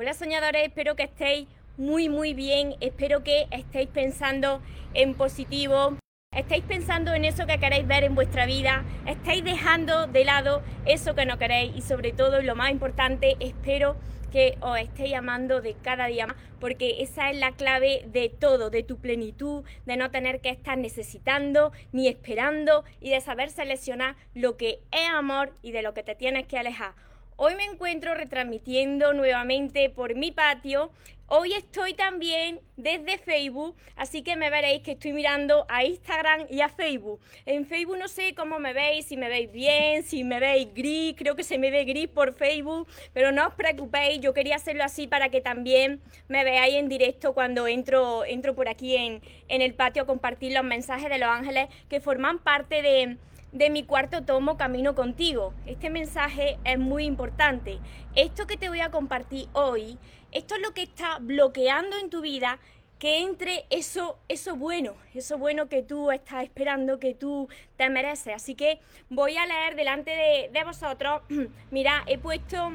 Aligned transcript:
Hola 0.00 0.14
soñadores, 0.14 0.62
espero 0.62 0.94
que 0.94 1.02
estéis 1.02 1.48
muy 1.76 2.08
muy 2.08 2.32
bien, 2.32 2.76
espero 2.80 3.24
que 3.24 3.48
estéis 3.50 3.88
pensando 3.88 4.62
en 4.94 5.14
positivo, 5.14 5.96
estéis 6.30 6.62
pensando 6.62 7.12
en 7.14 7.24
eso 7.24 7.48
que 7.48 7.58
queréis 7.58 7.84
ver 7.84 8.04
en 8.04 8.14
vuestra 8.14 8.46
vida, 8.46 8.84
estáis 9.06 9.42
dejando 9.42 10.06
de 10.06 10.24
lado 10.24 10.62
eso 10.86 11.16
que 11.16 11.26
no 11.26 11.36
queréis 11.36 11.74
y 11.74 11.82
sobre 11.82 12.12
todo, 12.12 12.40
lo 12.42 12.54
más 12.54 12.70
importante, 12.70 13.36
espero 13.40 13.96
que 14.30 14.56
os 14.60 14.78
estéis 14.78 15.14
amando 15.14 15.60
de 15.62 15.74
cada 15.74 16.06
día 16.06 16.28
más, 16.28 16.36
porque 16.60 17.02
esa 17.02 17.30
es 17.30 17.36
la 17.36 17.50
clave 17.56 18.04
de 18.06 18.28
todo, 18.28 18.70
de 18.70 18.84
tu 18.84 18.98
plenitud, 18.98 19.64
de 19.84 19.96
no 19.96 20.12
tener 20.12 20.40
que 20.40 20.50
estar 20.50 20.78
necesitando 20.78 21.72
ni 21.90 22.06
esperando 22.06 22.84
y 23.00 23.10
de 23.10 23.20
saber 23.20 23.50
seleccionar 23.50 24.14
lo 24.32 24.56
que 24.56 24.78
es 24.92 25.08
amor 25.10 25.54
y 25.60 25.72
de 25.72 25.82
lo 25.82 25.92
que 25.92 26.04
te 26.04 26.14
tienes 26.14 26.46
que 26.46 26.56
alejar. 26.56 27.07
Hoy 27.40 27.54
me 27.54 27.62
encuentro 27.62 28.14
retransmitiendo 28.14 29.12
nuevamente 29.12 29.90
por 29.90 30.16
mi 30.16 30.32
patio. 30.32 30.90
Hoy 31.28 31.52
estoy 31.52 31.94
también 31.94 32.58
desde 32.76 33.16
Facebook, 33.16 33.76
así 33.94 34.22
que 34.22 34.34
me 34.34 34.50
veréis 34.50 34.82
que 34.82 34.92
estoy 34.92 35.12
mirando 35.12 35.64
a 35.68 35.84
Instagram 35.84 36.46
y 36.50 36.62
a 36.62 36.68
Facebook. 36.68 37.20
En 37.46 37.64
Facebook 37.64 37.96
no 37.96 38.08
sé 38.08 38.34
cómo 38.34 38.58
me 38.58 38.72
veis, 38.72 39.06
si 39.06 39.16
me 39.16 39.28
veis 39.28 39.52
bien, 39.52 40.02
si 40.02 40.24
me 40.24 40.40
veis 40.40 40.66
gris, 40.74 41.14
creo 41.16 41.36
que 41.36 41.44
se 41.44 41.58
me 41.58 41.70
ve 41.70 41.84
gris 41.84 42.08
por 42.08 42.34
Facebook, 42.34 42.88
pero 43.12 43.30
no 43.30 43.46
os 43.46 43.54
preocupéis, 43.54 44.20
yo 44.20 44.34
quería 44.34 44.56
hacerlo 44.56 44.82
así 44.82 45.06
para 45.06 45.28
que 45.28 45.40
también 45.40 46.00
me 46.26 46.42
veáis 46.42 46.74
en 46.74 46.88
directo 46.88 47.34
cuando 47.34 47.68
entro, 47.68 48.24
entro 48.24 48.56
por 48.56 48.68
aquí 48.68 48.96
en, 48.96 49.22
en 49.46 49.62
el 49.62 49.74
patio 49.74 50.02
a 50.02 50.06
compartir 50.06 50.54
los 50.54 50.64
mensajes 50.64 51.08
de 51.08 51.18
los 51.18 51.28
ángeles 51.28 51.68
que 51.88 52.00
forman 52.00 52.40
parte 52.40 52.82
de 52.82 53.16
de 53.52 53.70
mi 53.70 53.84
cuarto 53.84 54.24
tomo 54.24 54.56
Camino 54.56 54.94
contigo. 54.94 55.54
Este 55.66 55.90
mensaje 55.90 56.58
es 56.64 56.78
muy 56.78 57.04
importante. 57.04 57.78
Esto 58.14 58.46
que 58.46 58.56
te 58.56 58.68
voy 58.68 58.80
a 58.80 58.90
compartir 58.90 59.48
hoy, 59.52 59.98
esto 60.32 60.54
es 60.54 60.60
lo 60.60 60.72
que 60.74 60.82
está 60.82 61.18
bloqueando 61.20 61.96
en 61.98 62.10
tu 62.10 62.20
vida 62.20 62.58
que 62.98 63.20
entre 63.20 63.64
eso, 63.70 64.18
eso 64.28 64.56
bueno, 64.56 64.94
eso 65.14 65.38
bueno 65.38 65.68
que 65.68 65.82
tú 65.82 66.10
estás 66.10 66.42
esperando, 66.42 66.98
que 66.98 67.14
tú 67.14 67.48
te 67.76 67.88
mereces. 67.90 68.34
Así 68.34 68.54
que 68.54 68.80
voy 69.08 69.36
a 69.36 69.46
leer 69.46 69.76
delante 69.76 70.10
de, 70.10 70.50
de 70.52 70.64
vosotros. 70.64 71.22
Mira, 71.70 72.02
he 72.06 72.18
puesto 72.18 72.72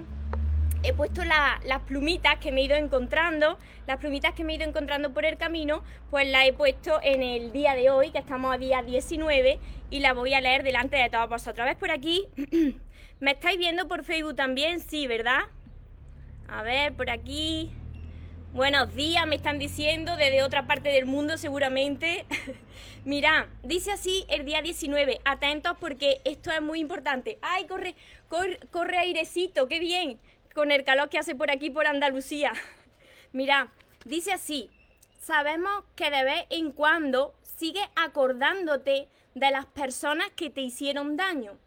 he 0.84 0.94
puesto 0.94 1.24
las 1.24 1.82
plumitas 1.88 2.38
que 2.40 2.52
me 2.52 2.62
he 2.62 2.66
ido 2.66 2.76
encontrando, 2.76 3.58
las 3.88 3.98
plumitas 3.98 4.34
que 4.34 4.44
me 4.44 4.54
he 4.54 4.56
ido 4.58 4.66
encontrando 4.66 5.14
por 5.14 5.24
el 5.26 5.38
camino, 5.38 5.82
pues 6.10 6.28
las 6.28 6.46
he 6.46 6.54
puesto 6.54 7.00
en 7.02 7.24
el 7.24 7.54
día 7.54 7.74
de 7.74 7.90
hoy, 7.90 8.12
que 8.12 8.18
estamos 8.18 8.54
a 8.54 8.58
día 8.58 8.84
19, 8.84 9.60
y 9.90 10.00
la 10.02 10.14
voy 10.14 10.34
a 10.34 10.42
leer 10.42 10.64
delante 10.64 10.98
de 10.98 11.10
todos 11.10 11.30
vosotros. 11.30 11.66
¿Ves 11.66 11.78
por 11.78 11.92
aquí? 11.92 12.26
¿Me 13.22 13.32
estáis 13.32 13.58
viendo 13.58 13.88
por 13.88 14.04
Facebook 14.04 14.36
también? 14.36 14.82
Sí, 14.82 15.08
¿verdad? 15.08 15.40
A 16.50 16.64
ver, 16.64 16.94
por 16.94 17.10
aquí. 17.10 17.72
Buenos 18.54 18.94
días, 18.94 19.26
me 19.26 19.36
están 19.36 19.58
diciendo 19.58 20.16
desde 20.16 20.44
otra 20.44 20.68
parte 20.68 20.90
del 20.90 21.06
mundo 21.06 21.38
seguramente. 21.38 22.26
Mira, 23.06 23.48
dice 23.64 23.92
así 23.92 24.26
el 24.30 24.46
día 24.46 24.62
19, 24.62 25.22
atentos 25.26 25.76
porque 25.80 26.22
esto 26.24 26.52
es 26.52 26.62
muy 26.62 26.80
importante. 26.80 27.40
¡Ay, 27.42 27.66
corre, 27.66 27.96
corre, 28.28 28.60
corre 28.70 28.98
airecito, 28.98 29.68
qué 29.68 29.80
bien! 29.80 30.20
Con 30.54 30.72
el 30.72 30.84
calor 30.84 31.10
que 31.10 31.20
hace 31.20 31.36
por 31.36 31.52
aquí, 31.52 31.70
por 31.70 31.88
Andalucía. 31.88 32.54
Mira, 33.32 33.72
dice 34.06 34.34
así, 34.34 34.70
sabemos 35.20 35.84
que 35.96 36.10
de 36.10 36.24
vez 36.24 36.46
en 36.50 36.72
cuando 36.72 37.34
sigues 37.42 37.88
acordándote 37.96 39.08
de 39.36 39.52
las 39.52 39.66
personas 39.66 40.30
que 40.36 40.50
te 40.50 40.62
hicieron 40.62 41.18
daño. 41.18 41.58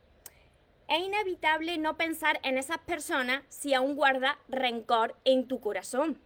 Es 0.88 1.00
inevitable 1.00 1.78
no 1.78 1.96
pensar 1.96 2.38
en 2.44 2.58
esas 2.58 2.78
personas 2.78 3.42
si 3.48 3.74
aún 3.74 3.96
guarda 3.96 4.38
rencor 4.48 5.16
en 5.24 5.48
tu 5.48 5.60
corazón. 5.60 6.20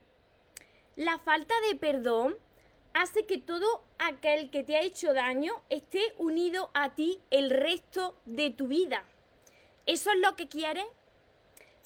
La 0.96 1.18
falta 1.18 1.54
de 1.68 1.76
perdón 1.76 2.36
hace 2.92 3.24
que 3.24 3.38
todo 3.38 3.84
aquel 3.98 4.50
que 4.50 4.64
te 4.64 4.76
ha 4.76 4.82
hecho 4.82 5.14
daño 5.14 5.54
esté 5.70 6.00
unido 6.18 6.70
a 6.74 6.94
ti 6.94 7.20
el 7.30 7.50
resto 7.50 8.20
de 8.26 8.50
tu 8.50 8.66
vida. 8.66 9.04
¿Eso 9.86 10.10
es 10.10 10.18
lo 10.18 10.36
que 10.36 10.48
quieres? 10.48 10.84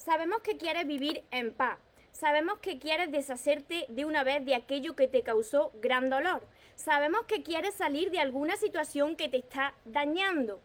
Sabemos 0.05 0.41
que 0.41 0.57
quieres 0.57 0.85
vivir 0.85 1.23
en 1.31 1.51
paz. 1.51 1.79
Sabemos 2.11 2.59
que 2.59 2.77
quieres 2.77 3.11
deshacerte 3.11 3.87
de 3.89 4.05
una 4.05 4.23
vez 4.23 4.45
de 4.45 4.53
aquello 4.53 4.95
que 4.95 5.07
te 5.07 5.23
causó 5.23 5.71
gran 5.81 6.11
dolor. 6.11 6.47
Sabemos 6.75 7.23
que 7.23 7.41
quieres 7.41 7.73
salir 7.73 8.11
de 8.11 8.19
alguna 8.19 8.55
situación 8.55 9.15
que 9.15 9.29
te 9.29 9.37
está 9.37 9.73
dañando. 9.83 10.61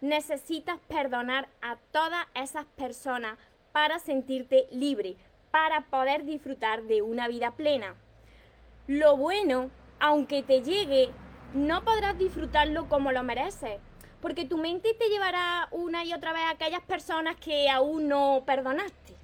Necesitas 0.00 0.78
perdonar 0.88 1.50
a 1.60 1.76
todas 1.90 2.24
esas 2.34 2.64
personas 2.64 3.38
para 3.72 3.98
sentirte 3.98 4.68
libre, 4.70 5.16
para 5.50 5.82
poder 5.90 6.24
disfrutar 6.24 6.84
de 6.84 7.02
una 7.02 7.28
vida 7.28 7.50
plena. 7.50 7.94
Lo 8.86 9.18
bueno, 9.18 9.70
aunque 10.00 10.42
te 10.42 10.62
llegue, 10.62 11.10
no 11.52 11.84
podrás 11.84 12.16
disfrutarlo 12.16 12.88
como 12.88 13.12
lo 13.12 13.22
mereces 13.22 13.80
porque 14.22 14.44
tu 14.44 14.56
mente 14.56 14.94
te 14.94 15.08
llevará 15.08 15.66
una 15.72 16.04
y 16.04 16.14
otra 16.14 16.32
vez 16.32 16.42
a 16.44 16.50
aquellas 16.50 16.82
personas 16.82 17.36
que 17.36 17.68
aún 17.68 18.06
no 18.08 18.44
perdonaste. 18.46 19.14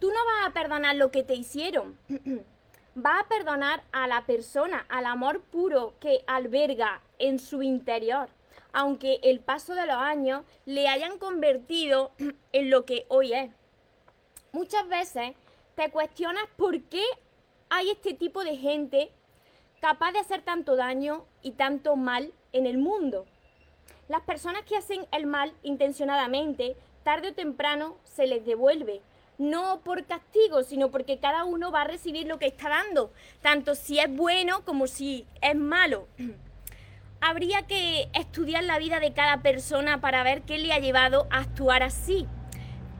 Tú 0.00 0.08
no 0.08 0.24
vas 0.24 0.48
a 0.48 0.52
perdonar 0.52 0.96
lo 0.96 1.10
que 1.10 1.22
te 1.22 1.34
hicieron, 1.34 1.98
vas 2.94 3.20
a 3.20 3.28
perdonar 3.28 3.84
a 3.92 4.08
la 4.08 4.24
persona, 4.24 4.86
al 4.88 5.04
amor 5.04 5.42
puro 5.42 5.94
que 6.00 6.24
alberga 6.26 7.02
en 7.18 7.38
su 7.38 7.62
interior, 7.62 8.30
aunque 8.72 9.20
el 9.22 9.40
paso 9.40 9.74
de 9.74 9.86
los 9.86 9.96
años 9.96 10.42
le 10.64 10.88
hayan 10.88 11.18
convertido 11.18 12.12
en 12.52 12.70
lo 12.70 12.86
que 12.86 13.04
hoy 13.08 13.34
es. 13.34 13.50
Muchas 14.52 14.88
veces 14.88 15.34
te 15.74 15.90
cuestionas 15.90 16.44
por 16.56 16.80
qué 16.84 17.04
hay 17.68 17.90
este 17.90 18.14
tipo 18.14 18.42
de 18.42 18.56
gente 18.56 19.10
capaz 19.80 20.12
de 20.12 20.20
hacer 20.20 20.40
tanto 20.40 20.76
daño 20.76 21.26
y 21.42 21.52
tanto 21.52 21.94
mal 21.96 22.32
en 22.52 22.66
el 22.66 22.78
mundo. 22.78 23.26
Las 24.08 24.20
personas 24.22 24.62
que 24.64 24.76
hacen 24.76 25.06
el 25.12 25.26
mal 25.26 25.54
intencionadamente, 25.62 26.76
tarde 27.04 27.30
o 27.30 27.34
temprano 27.34 27.96
se 28.04 28.26
les 28.26 28.44
devuelve. 28.44 29.00
No 29.38 29.80
por 29.80 30.04
castigo, 30.04 30.62
sino 30.62 30.90
porque 30.90 31.18
cada 31.18 31.44
uno 31.44 31.72
va 31.72 31.82
a 31.82 31.86
recibir 31.88 32.26
lo 32.26 32.38
que 32.38 32.46
está 32.46 32.68
dando, 32.68 33.12
tanto 33.42 33.74
si 33.74 33.98
es 33.98 34.14
bueno 34.14 34.64
como 34.64 34.86
si 34.86 35.26
es 35.40 35.56
malo. 35.56 36.06
Habría 37.20 37.66
que 37.66 38.08
estudiar 38.12 38.64
la 38.64 38.78
vida 38.78 39.00
de 39.00 39.14
cada 39.14 39.40
persona 39.40 40.00
para 40.00 40.22
ver 40.22 40.42
qué 40.42 40.58
le 40.58 40.72
ha 40.72 40.78
llevado 40.78 41.26
a 41.30 41.38
actuar 41.38 41.82
así. 41.82 42.26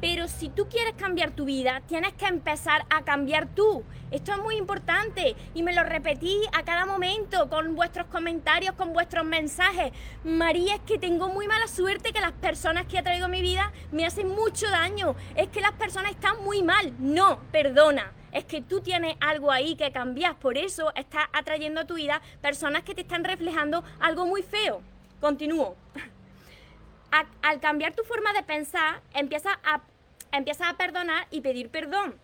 Pero 0.04 0.28
si 0.28 0.50
tú 0.50 0.68
quieres 0.68 0.92
cambiar 0.98 1.30
tu 1.30 1.46
vida, 1.46 1.80
tienes 1.88 2.12
que 2.12 2.26
empezar 2.26 2.84
a 2.90 3.04
cambiar 3.04 3.46
tú. 3.46 3.82
Esto 4.10 4.32
es 4.32 4.38
muy 4.38 4.56
importante 4.56 5.34
y 5.54 5.62
me 5.62 5.74
lo 5.74 5.82
repetí 5.82 6.42
a 6.52 6.62
cada 6.62 6.84
momento 6.84 7.48
con 7.48 7.74
vuestros 7.74 8.08
comentarios, 8.08 8.74
con 8.74 8.92
vuestros 8.92 9.24
mensajes. 9.24 9.92
María, 10.22 10.74
es 10.74 10.82
que 10.82 10.98
tengo 10.98 11.30
muy 11.30 11.48
mala 11.48 11.66
suerte 11.68 12.12
que 12.12 12.20
las 12.20 12.32
personas 12.32 12.84
que 12.84 12.98
he 12.98 13.02
traído 13.02 13.28
mi 13.28 13.40
vida 13.40 13.72
me 13.92 14.04
hacen 14.04 14.28
mucho 14.28 14.68
daño. 14.68 15.16
Es 15.36 15.48
que 15.48 15.62
las 15.62 15.72
personas 15.72 16.10
están 16.10 16.44
muy 16.44 16.62
mal. 16.62 16.92
No, 16.98 17.38
perdona. 17.50 18.12
Es 18.30 18.44
que 18.44 18.60
tú 18.60 18.82
tienes 18.82 19.16
algo 19.20 19.50
ahí 19.50 19.74
que 19.74 19.90
cambiar. 19.90 20.38
Por 20.38 20.58
eso 20.58 20.92
estás 20.96 21.24
atrayendo 21.32 21.80
a 21.80 21.86
tu 21.86 21.94
vida 21.94 22.20
personas 22.42 22.82
que 22.82 22.94
te 22.94 23.00
están 23.00 23.24
reflejando 23.24 23.82
algo 24.00 24.26
muy 24.26 24.42
feo. 24.42 24.82
Continúo. 25.18 25.76
al 27.42 27.60
cambiar 27.60 27.94
tu 27.94 28.02
forma 28.02 28.32
de 28.32 28.42
pensar, 28.42 29.00
empiezas 29.14 29.56
a 29.64 29.80
empiezas 30.36 30.68
a 30.68 30.76
perdonar 30.76 31.26
y 31.30 31.40
pedir 31.40 31.70
perdón. 31.70 32.18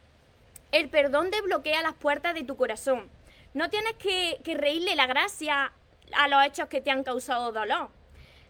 El 0.73 0.89
perdón 0.89 1.31
desbloquea 1.31 1.83
las 1.83 1.95
puertas 1.95 2.35
de 2.35 2.45
tu 2.45 2.57
corazón. 2.57 3.09
No 3.55 3.71
tienes 3.71 3.95
que, 3.95 4.39
reírle 4.55 4.95
la 4.95 5.07
gracia 5.07 5.73
a 6.13 6.29
los 6.29 6.45
hechos 6.45 6.69
que 6.69 6.81
te 6.81 6.91
han 6.91 7.03
causado 7.03 7.53
dolor. 7.53 7.91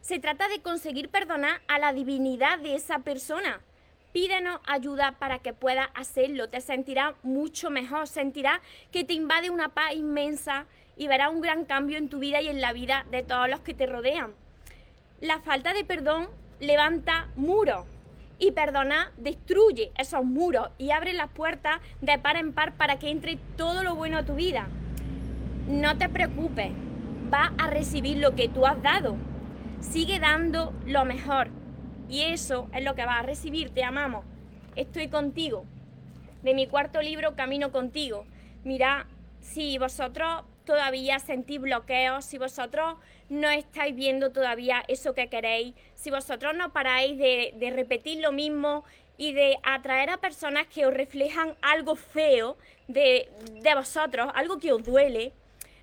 Se 0.02 0.18
trata 0.18 0.48
de 0.48 0.60
conseguir 0.60 1.08
perdonar 1.08 1.60
a 1.68 1.78
la 1.78 1.92
divinidad 1.92 2.58
de 2.58 2.74
esa 2.74 3.00
persona. 3.00 3.60
Pídenos 4.12 4.60
ayuda 4.66 5.12
para 5.18 5.38
que 5.38 5.52
puedas 5.52 5.88
hacerlo. 5.94 6.48
Te 6.48 6.60
sentirás 6.60 7.14
mucho 7.22 7.70
mejor. 7.70 8.08
Sentirás 8.08 8.60
que 8.92 9.04
te 9.04 9.14
invade 9.14 9.50
una 9.50 9.70
paz 9.70 9.94
inmensa 9.94 10.66
y 10.96 11.06
verás 11.06 11.30
un 11.30 11.40
gran 11.40 11.64
cambio 11.64 11.96
en 11.96 12.08
tu 12.08 12.18
vida 12.18 12.42
y 12.42 12.48
en 12.48 12.60
la 12.60 12.72
vida 12.72 13.06
de 13.10 13.22
todos 13.22 13.48
los 13.48 13.60
que 13.60 13.72
te 13.72 13.86
rodean. 13.86 14.34
La 15.20 15.40
falta 15.40 15.72
de 15.72 15.84
perdón 15.84 16.28
levanta 16.60 17.28
muros. 17.36 17.86
Y 18.40 18.52
perdonar 18.52 19.12
destruye 19.18 19.92
esos 19.96 20.24
muros 20.24 20.70
y 20.78 20.90
abre 20.90 21.12
las 21.12 21.28
puertas 21.28 21.78
de 22.00 22.18
par 22.18 22.36
en 22.36 22.52
par 22.52 22.72
para 22.72 22.98
que 22.98 23.10
entre 23.10 23.36
todo 23.56 23.84
lo 23.84 23.94
bueno 23.94 24.18
a 24.18 24.24
tu 24.24 24.34
vida. 24.34 24.66
No 25.68 25.96
te 25.98 26.08
preocupes, 26.08 26.72
va 27.32 27.52
a 27.58 27.68
recibir 27.68 28.16
lo 28.16 28.34
que 28.34 28.48
tú 28.48 28.66
has 28.66 28.82
dado. 28.82 29.16
Sigue 29.80 30.18
dando 30.18 30.72
lo 30.86 31.04
mejor. 31.04 31.48
Y 32.08 32.22
eso 32.22 32.68
es 32.74 32.82
lo 32.82 32.94
que 32.94 33.04
vas 33.04 33.20
a 33.20 33.26
recibir. 33.26 33.70
Te 33.70 33.84
amamos. 33.84 34.24
Estoy 34.74 35.08
contigo. 35.08 35.64
De 36.42 36.54
mi 36.54 36.66
cuarto 36.66 37.02
libro, 37.02 37.36
Camino 37.36 37.70
contigo. 37.70 38.24
Mira, 38.64 39.06
si 39.40 39.78
vosotros 39.78 40.44
todavía 40.64 41.18
sentís 41.18 41.60
bloqueos, 41.60 42.24
si 42.24 42.38
vosotros 42.38 42.96
no 43.28 43.48
estáis 43.50 43.94
viendo 43.94 44.30
todavía 44.30 44.82
eso 44.88 45.14
que 45.14 45.28
queréis, 45.28 45.74
si 45.94 46.10
vosotros 46.10 46.54
no 46.54 46.72
paráis 46.72 47.18
de, 47.18 47.52
de 47.56 47.70
repetir 47.70 48.20
lo 48.20 48.32
mismo 48.32 48.84
y 49.16 49.32
de 49.32 49.58
atraer 49.62 50.10
a 50.10 50.16
personas 50.16 50.66
que 50.66 50.86
os 50.86 50.94
reflejan 50.94 51.54
algo 51.62 51.94
feo 51.94 52.56
de, 52.88 53.28
de 53.60 53.74
vosotros, 53.74 54.30
algo 54.34 54.58
que 54.58 54.72
os 54.72 54.82
duele, 54.82 55.32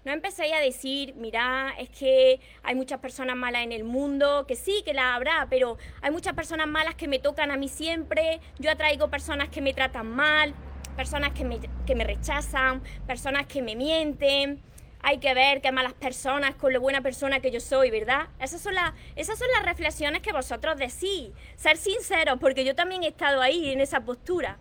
no 0.08 0.14
empecéis 0.14 0.54
a 0.54 0.60
decir, 0.60 1.16
mira, 1.16 1.76
es 1.78 1.90
que 1.90 2.40
hay 2.64 2.76
muchas 2.76 3.00
personas 3.02 3.36
malas 3.36 3.64
en 3.64 3.74
el 3.74 3.84
mundo, 3.84 4.46
que 4.48 4.56
sí, 4.56 4.82
que 4.86 4.94
la 4.94 5.16
habrá, 5.16 5.48
pero 5.50 5.78
hay 6.02 6.12
muchas 6.12 6.34
personas 6.34 6.66
malas 6.66 6.96
que 6.96 7.10
me 7.10 7.20
tocan 7.20 7.52
a 7.52 7.58
mí 7.58 7.68
siempre, 7.68 8.40
yo 8.58 8.72
atraigo 8.72 9.10
personas 9.10 9.50
que 9.50 9.60
me 9.60 9.74
tratan 9.74 10.08
mal, 10.08 10.56
personas 10.98 11.32
que 11.32 11.46
me, 11.46 11.60
que 11.86 11.96
me 11.96 12.04
rechazan, 12.04 12.82
personas 13.06 13.46
que 13.46 13.62
me 13.62 13.76
mienten. 13.78 14.62
Hay 15.02 15.20
que 15.20 15.34
ver 15.36 15.62
qué 15.62 15.72
malas 15.72 15.94
personas 15.94 16.56
con 16.56 16.74
lo 16.74 16.82
buena 16.82 17.02
persona 17.02 17.40
que 17.40 17.52
yo 17.52 17.62
soy, 17.62 17.92
¿verdad? 17.92 18.28
Esas 18.42 18.60
son, 18.60 18.74
las, 18.74 18.94
esas 19.16 19.38
son 19.38 19.48
las 19.56 19.64
reflexiones 19.64 20.22
que 20.22 20.34
vosotros 20.34 20.76
decís. 20.76 21.30
Ser 21.56 21.78
sinceros, 21.78 22.40
porque 22.40 22.66
yo 22.66 22.76
también 22.76 23.04
he 23.04 23.10
estado 23.10 23.42
ahí 23.42 23.70
en 23.70 23.80
esa 23.80 24.02
postura. 24.02 24.58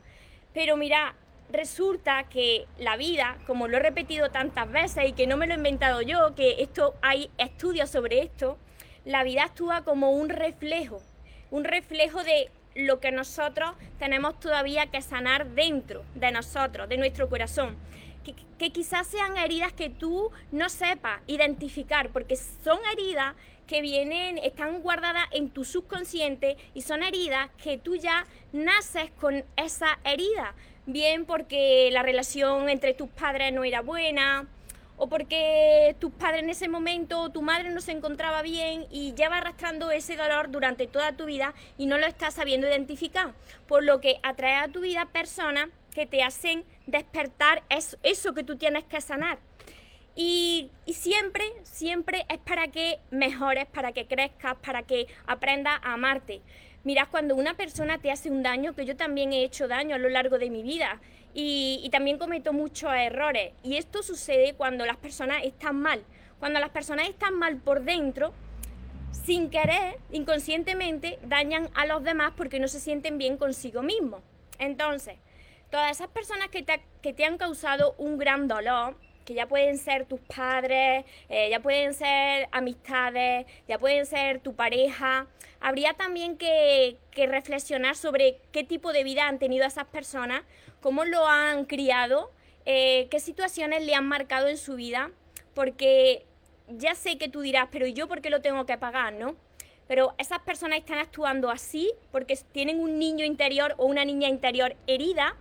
Pero 0.53 0.77
mira, 0.77 1.17
resulta 1.51 2.25
que 2.25 2.67
la 2.79 2.97
vida, 2.97 3.39
como 3.47 3.67
lo 3.67 3.79
he 3.79 3.81
repetido 3.81 4.31
tantas 4.31 4.71
veces 4.71 5.09
y 5.09 5.13
que 5.13 5.27
no 5.27 5.39
me 5.39 5.47
lo 5.47 5.55
he 5.55 5.57
inventado 5.57 6.03
yo, 6.03 6.35
que 6.35 6.63
esto 6.63 6.95
hay 7.01 7.31
estudios 7.39 7.91
sobre 7.91 8.21
esto, 8.21 8.59
la 9.05 9.25
vida 9.25 9.45
actúa 9.45 9.85
como 9.85 10.11
un 10.11 10.29
reflejo, 10.29 11.01
un 11.51 11.65
reflejo 11.65 12.23
de 12.23 12.51
lo 12.77 13.01
que 13.01 13.11
nosotros 13.11 13.73
tenemos 13.99 14.39
todavía 14.39 14.87
que 14.87 15.01
sanar 15.01 15.47
dentro 15.49 16.05
de 16.15 16.31
nosotros, 16.31 16.89
de 16.89 16.99
nuestro 16.99 17.29
corazón. 17.29 17.77
Que, 18.59 18.71
quizás 18.71 19.07
sean 19.07 19.37
heridas 19.37 19.73
que 19.73 19.89
tú 19.89 20.31
no 20.51 20.69
sepas 20.69 21.21
identificar, 21.27 22.11
porque 22.11 22.37
son 22.37 22.79
heridas 22.93 23.35
que 23.67 23.81
vienen, 23.83 24.39
están 24.39 24.81
guardadas 24.81 25.25
en 25.33 25.51
tu 25.51 25.65
subconsciente 25.65 26.57
y 26.75 26.83
son 26.83 27.03
heridas 27.03 27.51
que 27.63 27.79
tú 27.79 27.97
ya 27.97 28.27
naces 28.53 29.11
con 29.21 29.45
esa 29.57 29.99
herida. 30.05 30.55
Bien 30.87 31.25
porque 31.25 31.91
la 31.93 32.03
relación 32.03 32.69
entre 32.69 32.95
tus 32.95 33.09
padres 33.09 33.53
no 33.53 33.65
era 33.65 33.81
buena, 33.81 34.49
o 34.97 35.09
porque 35.09 35.97
tus 35.99 36.13
padres 36.13 36.43
en 36.43 36.51
ese 36.51 36.69
momento 36.69 37.31
tu 37.31 37.43
madre 37.43 37.71
no 37.71 37.81
se 37.81 37.93
encontraba 37.93 38.43
bien 38.43 38.87
y 38.91 39.15
lleva 39.15 39.39
arrastrando 39.39 39.91
ese 39.91 40.17
dolor 40.17 40.51
durante 40.51 40.87
toda 40.87 41.17
tu 41.17 41.27
vida 41.27 41.55
y 41.79 41.87
no 41.87 41.99
lo 41.99 42.07
estás 42.07 42.35
sabiendo 42.35 42.67
identificar. 42.67 43.35
Por 43.67 43.85
lo 43.85 44.01
que 44.01 44.19
atrae 44.23 44.57
a 44.57 44.69
tu 44.69 44.81
vida 44.81 45.07
personas 45.07 45.69
que 45.95 46.07
te 46.07 46.23
hacen 46.23 46.65
despertar 46.87 47.63
eso, 47.69 47.97
eso 48.03 48.35
que 48.35 48.45
tú 48.45 48.57
tienes 48.57 48.85
que 48.85 49.01
sanar. 49.01 49.39
Y, 50.15 50.71
y, 50.87 50.95
siempre, 50.95 51.45
siempre 51.63 52.25
es 52.31 52.39
para 52.39 52.69
que 52.69 53.01
mejores, 53.11 53.67
para 53.67 53.93
que 53.93 54.07
crezcas, 54.07 54.57
para 54.57 54.83
que 54.83 55.07
aprendas 55.27 55.79
a 55.83 55.93
amarte. 55.93 56.41
Mirad, 56.87 57.09
cuando 57.11 57.35
una 57.35 57.55
persona 57.55 57.99
te 57.99 58.13
hace 58.13 58.31
un 58.31 58.45
daño, 58.45 58.73
que 58.73 58.85
yo 58.85 58.95
también 58.95 59.33
he 59.33 59.43
hecho 59.43 59.67
daño 59.67 59.97
a 59.97 59.99
lo 59.99 60.09
largo 60.09 60.39
de 60.39 60.51
mi 60.51 60.63
vida, 60.63 61.01
y, 61.35 61.89
también 61.91 62.17
cometo 62.17 62.53
muchos 62.53 62.93
errores. 62.95 63.55
Y 63.65 63.77
esto 63.77 64.05
sucede 64.05 64.55
cuando 64.55 64.87
las 64.87 64.97
personas 64.97 65.43
están 65.43 65.81
mal. 65.81 66.05
Cuando 66.39 66.61
las 66.61 66.71
personas 66.71 67.09
están 67.09 67.35
mal 67.35 67.57
por 67.57 67.83
dentro, 67.83 68.33
sin 69.11 69.51
querer, 69.51 69.99
inconscientemente, 70.13 71.19
dañan 71.25 71.71
a 71.75 71.87
los 71.87 72.05
demás 72.05 72.35
porque 72.37 72.61
no 72.61 72.69
se 72.69 72.79
sienten 72.79 73.19
bien 73.19 73.37
consigo 73.37 73.83
mismos. 73.83 74.23
Entonces, 74.61 75.17
todas 75.73 75.91
esas 75.91 76.07
personas 76.11 76.51
que 76.51 76.63
te, 76.63 76.81
que 77.03 77.13
te 77.13 77.25
han 77.25 77.37
causado 77.37 77.97
un 77.99 78.17
gran 78.17 78.47
dolor, 78.47 78.95
que 79.27 79.35
ya 79.35 79.47
pueden 79.47 79.77
ser 79.77 80.07
tus 80.07 80.21
padres, 80.21 81.05
eh, 81.29 81.51
ya 81.51 81.61
pueden 81.61 81.93
ser 81.93 82.49
amistades, 82.53 83.45
ya 83.69 83.79
pueden 83.79 84.07
ser 84.07 84.41
tu 84.41 84.55
pareja. 84.55 85.27
Habría 85.61 85.93
también 85.95 86.39
que, 86.39 86.97
reflexionar 87.15 87.97
sobre 87.97 88.39
qué 88.53 88.63
tipo 88.63 88.93
de 88.93 89.05
vida 89.05 89.27
han 89.27 89.39
tenido 89.39 89.67
esas 89.67 89.87
personas, 89.87 90.43
cómo 90.81 91.05
lo 91.05 91.27
han 91.27 91.65
criado, 91.65 92.31
eh, 92.65 93.09
qué 93.11 93.21
situaciones 93.21 93.85
le 93.85 93.95
han 93.95 94.07
marcado 94.07 94.49
en 94.49 94.57
su 94.57 94.77
vida, 94.77 95.11
porque 95.55 96.25
ya 96.69 96.95
sé 96.95 97.19
que 97.19 97.29
tú 97.29 97.41
dirás, 97.41 97.69
pero 97.73 97.87
yo 97.87 98.07
por 98.07 98.21
qué 98.21 98.31
lo 98.31 98.41
tengo 98.41 98.65
que 98.65 98.79
pagar, 98.79 99.13
no? 99.13 99.35
Pero 99.89 100.15
esas 100.19 100.41
personas 100.41 100.79
están 100.79 100.99
actuando 100.99 101.51
así 101.51 101.93
porque 102.13 102.39
tienen 102.53 102.81
un 102.81 102.99
niño 102.99 103.25
interior 103.25 103.75
o 103.79 103.87
una 103.87 104.05
niña 104.05 104.29
interior 104.29 104.77
herida 104.87 105.37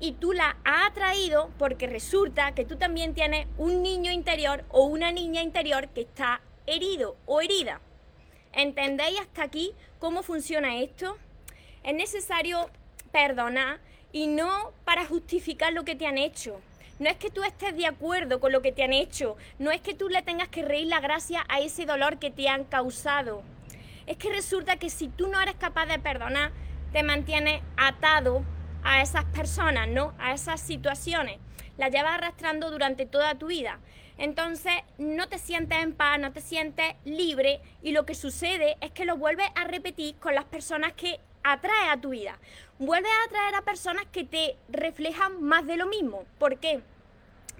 y 0.00 0.12
tú 0.12 0.32
la 0.32 0.56
has 0.64 0.90
atraído 0.90 1.50
porque 1.58 1.86
resulta 1.86 2.54
que 2.54 2.64
tú 2.64 2.76
también 2.76 3.14
tienes 3.14 3.46
un 3.56 3.82
niño 3.82 4.12
interior 4.12 4.64
o 4.70 4.84
una 4.84 5.12
niña 5.12 5.42
interior 5.42 5.88
que 5.88 6.02
está 6.02 6.40
herido 6.66 7.16
o 7.26 7.40
herida. 7.40 7.80
¿Entendéis 8.52 9.20
hasta 9.20 9.42
aquí 9.42 9.72
cómo 9.98 10.22
funciona 10.22 10.80
esto? 10.80 11.16
Es 11.82 11.94
necesario 11.94 12.70
perdonar 13.12 13.80
y 14.12 14.26
no 14.26 14.72
para 14.84 15.06
justificar 15.06 15.72
lo 15.72 15.84
que 15.84 15.94
te 15.94 16.06
han 16.06 16.18
hecho. 16.18 16.60
No 16.98 17.10
es 17.10 17.16
que 17.16 17.30
tú 17.30 17.42
estés 17.44 17.76
de 17.76 17.86
acuerdo 17.86 18.40
con 18.40 18.52
lo 18.52 18.62
que 18.62 18.72
te 18.72 18.82
han 18.82 18.94
hecho, 18.94 19.36
no 19.58 19.70
es 19.70 19.82
que 19.82 19.92
tú 19.92 20.08
le 20.08 20.22
tengas 20.22 20.48
que 20.48 20.62
reír 20.62 20.86
la 20.86 21.00
gracia 21.00 21.44
a 21.48 21.60
ese 21.60 21.84
dolor 21.84 22.18
que 22.18 22.30
te 22.30 22.48
han 22.48 22.64
causado. 22.64 23.42
Es 24.06 24.16
que 24.16 24.30
resulta 24.30 24.76
que 24.76 24.88
si 24.88 25.08
tú 25.08 25.28
no 25.28 25.40
eres 25.40 25.56
capaz 25.56 25.86
de 25.86 25.98
perdonar, 25.98 26.52
te 26.92 27.02
mantienes 27.02 27.60
atado 27.76 28.42
a 28.86 29.02
esas 29.02 29.24
personas, 29.24 29.88
¿no? 29.88 30.14
A 30.18 30.32
esas 30.32 30.60
situaciones. 30.60 31.38
Las 31.76 31.90
llevas 31.90 32.14
arrastrando 32.14 32.70
durante 32.70 33.04
toda 33.04 33.34
tu 33.34 33.48
vida. 33.48 33.80
Entonces 34.16 34.72
no 34.96 35.28
te 35.28 35.38
sientes 35.38 35.82
en 35.82 35.92
paz, 35.92 36.20
no 36.20 36.32
te 36.32 36.40
sientes 36.40 36.94
libre 37.04 37.60
y 37.82 37.90
lo 37.90 38.06
que 38.06 38.14
sucede 38.14 38.76
es 38.80 38.92
que 38.92 39.04
lo 39.04 39.16
vuelves 39.16 39.48
a 39.56 39.64
repetir 39.64 40.14
con 40.16 40.34
las 40.34 40.44
personas 40.44 40.92
que 40.92 41.18
atrae 41.42 41.90
a 41.90 42.00
tu 42.00 42.10
vida. 42.10 42.38
Vuelves 42.78 43.10
a 43.10 43.26
atraer 43.26 43.54
a 43.56 43.62
personas 43.62 44.06
que 44.12 44.24
te 44.24 44.56
reflejan 44.68 45.42
más 45.42 45.66
de 45.66 45.76
lo 45.76 45.86
mismo. 45.86 46.24
¿Por 46.38 46.58
qué? 46.58 46.80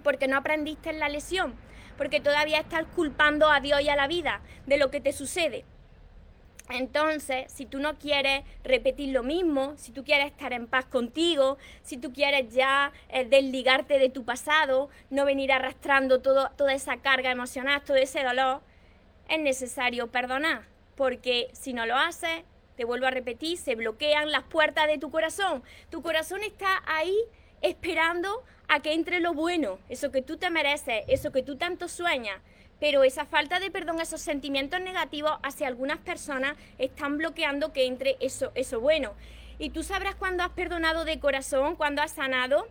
Porque 0.05 0.29
no 0.29 0.37
aprendiste 0.37 0.91
en 0.91 1.01
la 1.01 1.09
lesión, 1.09 1.55
porque 1.99 2.21
todavía 2.21 2.61
estás 2.61 2.85
culpando 2.95 3.51
a 3.51 3.61
Dios 3.61 3.81
y 3.81 3.89
a 3.89 3.97
la 3.97 4.07
vida 4.07 4.41
de 4.67 4.79
lo 4.79 4.93
que 4.93 5.01
te 5.01 5.13
sucede. 5.13 5.65
Entonces, 6.69 7.51
si 7.53 7.65
tú 7.65 7.79
no 7.79 7.99
quieres 7.99 8.43
repetir 8.65 9.11
lo 9.11 9.23
mismo, 9.23 9.75
si 9.77 9.93
tú 9.93 10.05
quieres 10.05 10.27
estar 10.27 10.53
en 10.53 10.67
paz 10.67 10.85
contigo, 10.85 11.59
si 11.83 11.97
tú 11.97 12.13
quieres 12.13 12.53
ya 12.53 12.93
eh, 13.09 13.25
desligarte 13.25 13.99
de 13.99 14.09
tu 14.09 14.25
pasado, 14.25 14.89
no 15.11 15.25
venir 15.25 15.53
arrastrando 15.53 16.21
todo, 16.21 16.51
toda 16.57 16.73
esa 16.73 16.97
carga 16.97 17.31
emocional, 17.31 17.83
todo 17.85 17.97
ese 17.97 18.25
dolor, 18.25 18.63
es 19.29 19.41
necesario 19.41 20.09
perdonar, 20.09 20.67
porque 20.97 21.49
si 21.53 21.73
no 21.73 21.87
lo 21.87 21.97
haces, 21.97 22.43
te 22.77 22.85
vuelvo 22.85 23.07
a 23.07 23.11
repetir, 23.11 23.59
se 23.59 23.75
bloquean 23.75 24.31
las 24.31 24.45
puertas 24.45 24.87
de 24.87 24.99
tu 24.99 25.11
corazón. 25.11 25.63
Tu 25.91 26.03
corazón 26.03 26.43
está 26.43 26.83
ahí 26.87 27.17
esperando 27.63 28.45
a 28.69 28.81
que 28.81 28.93
entre 28.93 29.21
lo 29.21 29.35
bueno, 29.35 29.79
eso 29.89 30.11
que 30.11 30.23
tú 30.23 30.37
te 30.37 30.51
mereces, 30.51 31.05
eso 31.09 31.33
que 31.33 31.43
tú 31.43 31.57
tanto 31.57 31.89
sueñas. 31.89 32.41
Pero 32.79 33.05
esa 33.05 33.25
falta 33.25 33.59
de 33.59 33.71
perdón, 33.71 34.01
esos 34.01 34.21
sentimientos 34.21 34.81
negativos 34.81 35.33
hacia 35.43 35.67
algunas 35.67 35.99
personas 35.99 36.57
están 36.79 37.17
bloqueando 37.17 37.73
que 37.73 37.87
entre 37.87 38.17
eso, 38.21 38.53
eso 38.55 38.81
bueno. 38.81 39.15
Y 39.59 39.71
tú 39.71 39.83
sabrás 39.83 40.15
cuando 40.15 40.43
has 40.43 40.51
perdonado 40.51 41.05
de 41.05 41.19
corazón, 41.19 41.77
cuando 41.77 42.03
has 42.03 42.13
sanado, 42.13 42.69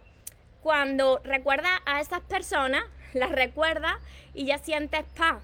cuando 0.61 1.19
recuerdas 1.23 1.71
a 1.85 2.01
esas 2.01 2.21
personas, 2.21 2.83
las 3.13 3.31
recuerdas 3.31 3.95
y 4.33 4.45
ya 4.45 4.59
sientes 4.59 5.03
paz. 5.17 5.41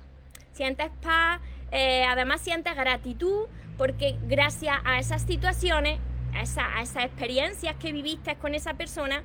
Sientes 0.53 0.91
paz, 1.01 1.41
eh, 1.71 2.03
además 2.03 2.41
sientes 2.41 2.75
gratitud, 2.75 3.47
porque 3.77 4.17
gracias 4.23 4.77
a 4.83 4.99
esas 4.99 5.23
situaciones, 5.23 5.99
a, 6.33 6.77
a 6.77 6.81
esas 6.81 7.05
experiencias 7.05 7.75
que 7.77 7.91
viviste 7.91 8.35
con 8.35 8.53
esa 8.53 8.75
persona, 8.75 9.23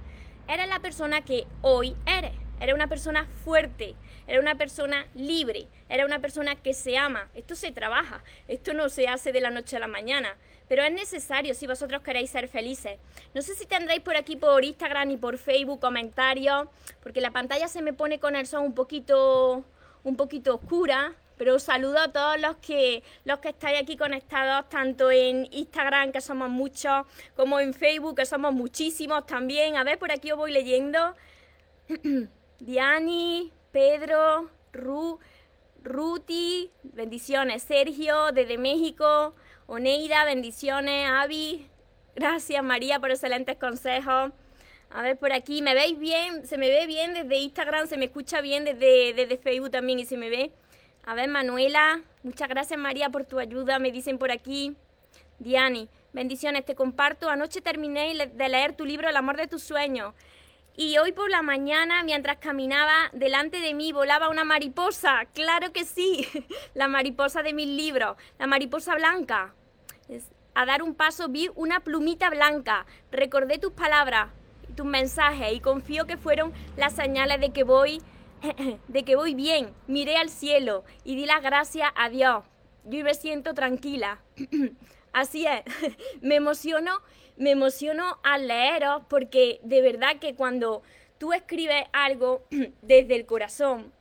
eres 0.49 0.69
la 0.69 0.79
persona 0.79 1.23
que 1.23 1.47
hoy 1.61 1.95
eres. 2.07 2.46
Eres 2.59 2.75
una 2.75 2.87
persona 2.87 3.27
fuerte, 3.45 3.95
eres 4.27 4.41
una 4.41 4.55
persona 4.55 5.07
libre, 5.15 5.69
eres 5.91 6.07
una 6.07 6.21
persona 6.21 6.57
que 6.57 6.73
se 6.73 6.97
ama. 6.97 7.29
Esto 7.35 7.55
se 7.55 7.71
trabaja, 7.71 8.25
esto 8.49 8.73
no 8.73 8.89
se 8.89 9.09
hace 9.09 9.31
de 9.33 9.43
la 9.43 9.51
noche 9.51 9.77
a 9.77 9.81
la 9.81 9.89
mañana, 9.89 10.37
pero 10.67 10.83
es 10.83 10.93
necesario 10.93 11.55
si 11.55 11.67
vosotros 11.67 12.03
queréis 12.03 12.31
ser 12.31 12.49
felices. 12.49 12.99
No 13.35 13.43
sé 13.43 13.55
si 13.55 13.67
tendréis 13.67 14.01
por 14.01 14.17
aquí 14.17 14.37
por 14.37 14.65
Instagram 14.65 15.11
y 15.11 15.17
por 15.19 15.37
Facebook 15.37 15.81
comentarios, 15.81 16.69
porque 17.03 17.21
la 17.21 17.31
pantalla 17.31 17.69
se 17.69 17.83
me 17.83 17.93
pone 17.93 18.19
con 18.19 18.37
el 18.37 18.47
son 18.47 18.65
un 18.65 18.75
poquito, 18.75 19.63
un 20.03 20.17
poquito 20.17 20.55
oscura. 20.55 21.15
Pero 21.37 21.57
os 21.57 21.65
saludo 21.65 21.99
a 21.99 22.11
todos 22.11 22.41
los 22.41 22.57
que, 22.57 23.03
los 23.27 23.41
que 23.41 23.51
estáis 23.51 23.79
aquí 23.79 23.99
conectados, 23.99 24.71
tanto 24.71 25.11
en 25.11 25.47
Instagram, 25.53 26.11
que 26.11 26.23
somos 26.23 26.49
muchos, 26.49 27.05
como 27.37 27.61
en 27.61 27.75
Facebook, 27.75 28.17
que 28.17 28.25
somos 28.25 28.55
muchísimos 28.55 29.27
también. 29.27 29.77
A 29.77 29.85
ver, 29.85 29.99
por 29.99 30.11
aquí 30.11 30.33
os 30.33 30.39
voy 30.39 30.51
leyendo. 30.51 31.15
Diani, 32.61 33.53
Pedro, 33.71 34.51
Ru, 34.73 35.19
Ruti, 35.83 36.71
bendiciones. 36.83 37.63
Sergio, 37.63 38.33
desde 38.33 38.59
México. 38.59 39.35
Oneida, 39.67 40.25
bendiciones. 40.25 41.09
Avi, 41.11 41.69
gracias 42.15 42.63
María 42.65 42.99
por 42.99 43.11
excelentes 43.11 43.57
consejos. 43.57 44.33
A 44.91 45.03
ver, 45.03 45.19
por 45.19 45.33
aquí, 45.33 45.61
¿me 45.63 45.75
veis 45.75 45.99
bien? 45.99 46.47
¿Se 46.47 46.57
me 46.57 46.69
ve 46.69 46.87
bien 46.87 47.13
desde 47.13 47.37
Instagram? 47.37 47.87
¿Se 47.89 47.99
me 47.99 48.07
escucha 48.07 48.41
bien 48.41 48.65
desde, 48.65 49.13
desde 49.13 49.37
Facebook 49.37 49.71
también 49.71 49.99
y 49.99 50.07
se 50.07 50.17
me 50.17 50.31
ve? 50.31 50.53
A 51.05 51.15
ver, 51.15 51.29
Manuela, 51.29 52.03
muchas 52.23 52.49
gracias 52.49 52.79
María 52.79 53.11
por 53.11 53.25
tu 53.25 53.39
ayuda, 53.39 53.79
me 53.79 53.93
dicen 53.93 54.19
por 54.19 54.31
aquí. 54.31 54.77
Diani, 55.39 55.89
bendiciones, 56.13 56.65
te 56.65 56.75
comparto. 56.75 57.29
Anoche 57.29 57.61
terminé 57.61 58.27
de 58.27 58.49
leer 58.49 58.75
tu 58.75 58.85
libro 58.87 59.09
El 59.09 59.17
amor 59.17 59.37
de 59.37 59.47
tus 59.47 59.63
sueños. 59.63 60.15
Y 60.79 60.99
hoy 60.99 61.13
por 61.13 61.31
la 61.31 61.41
mañana, 61.41 62.03
mientras 62.03 62.37
caminaba, 62.37 63.09
delante 63.15 63.61
de 63.61 63.73
mí 63.73 63.93
volaba 63.93 64.29
una 64.29 64.45
mariposa. 64.45 65.25
Claro 65.33 65.73
que 65.73 65.87
sí, 65.87 66.29
la 66.75 66.87
mariposa 66.87 67.43
de 67.43 67.55
mis 67.55 67.67
libros, 67.67 68.19
la 68.39 68.47
mariposa 68.47 68.95
blanca. 68.95 69.55
A 70.55 70.67
dar 70.67 70.83
un 70.83 70.95
paso 70.95 71.29
vi 71.31 71.49
una 71.55 71.81
plumita 71.81 72.29
blanca. 72.29 72.85
Recordé 73.11 73.59
tus 73.59 73.73
palabras, 73.73 74.29
tus 74.77 74.85
mensajes 74.85 75.55
y 75.55 75.61
confío 75.61 76.07
que 76.07 76.19
fueron 76.19 76.53
las 76.77 76.93
señales 76.93 77.41
de 77.41 77.53
que 77.53 77.65
voy, 77.65 78.03
de 78.89 79.03
que 79.03 79.17
voy 79.17 79.35
bien. 79.35 79.73
Miré 79.87 80.19
al 80.19 80.29
cielo 80.29 80.85
y 81.05 81.17
di 81.17 81.25
las 81.25 81.43
gracias 81.43 81.89
a 81.95 82.11
Dios. 82.11 82.45
Yo 82.85 83.03
me 83.03 83.15
siento 83.15 83.55
tranquila. 83.55 84.21
Así 85.17 85.47
es, 85.47 85.63
me 86.21 86.35
emociono 86.35 87.01
me 87.39 87.53
emociono 87.53 88.19
al 88.23 88.49
leeros 88.49 89.03
porque 89.09 89.61
de 89.63 89.81
verdad 89.81 90.19
que 90.21 90.35
cuando 90.35 90.83
tú 91.17 91.33
escribes 91.33 91.85
algo 91.95 92.45
desde 92.83 93.17
el 93.17 93.25
corazón 93.25 93.95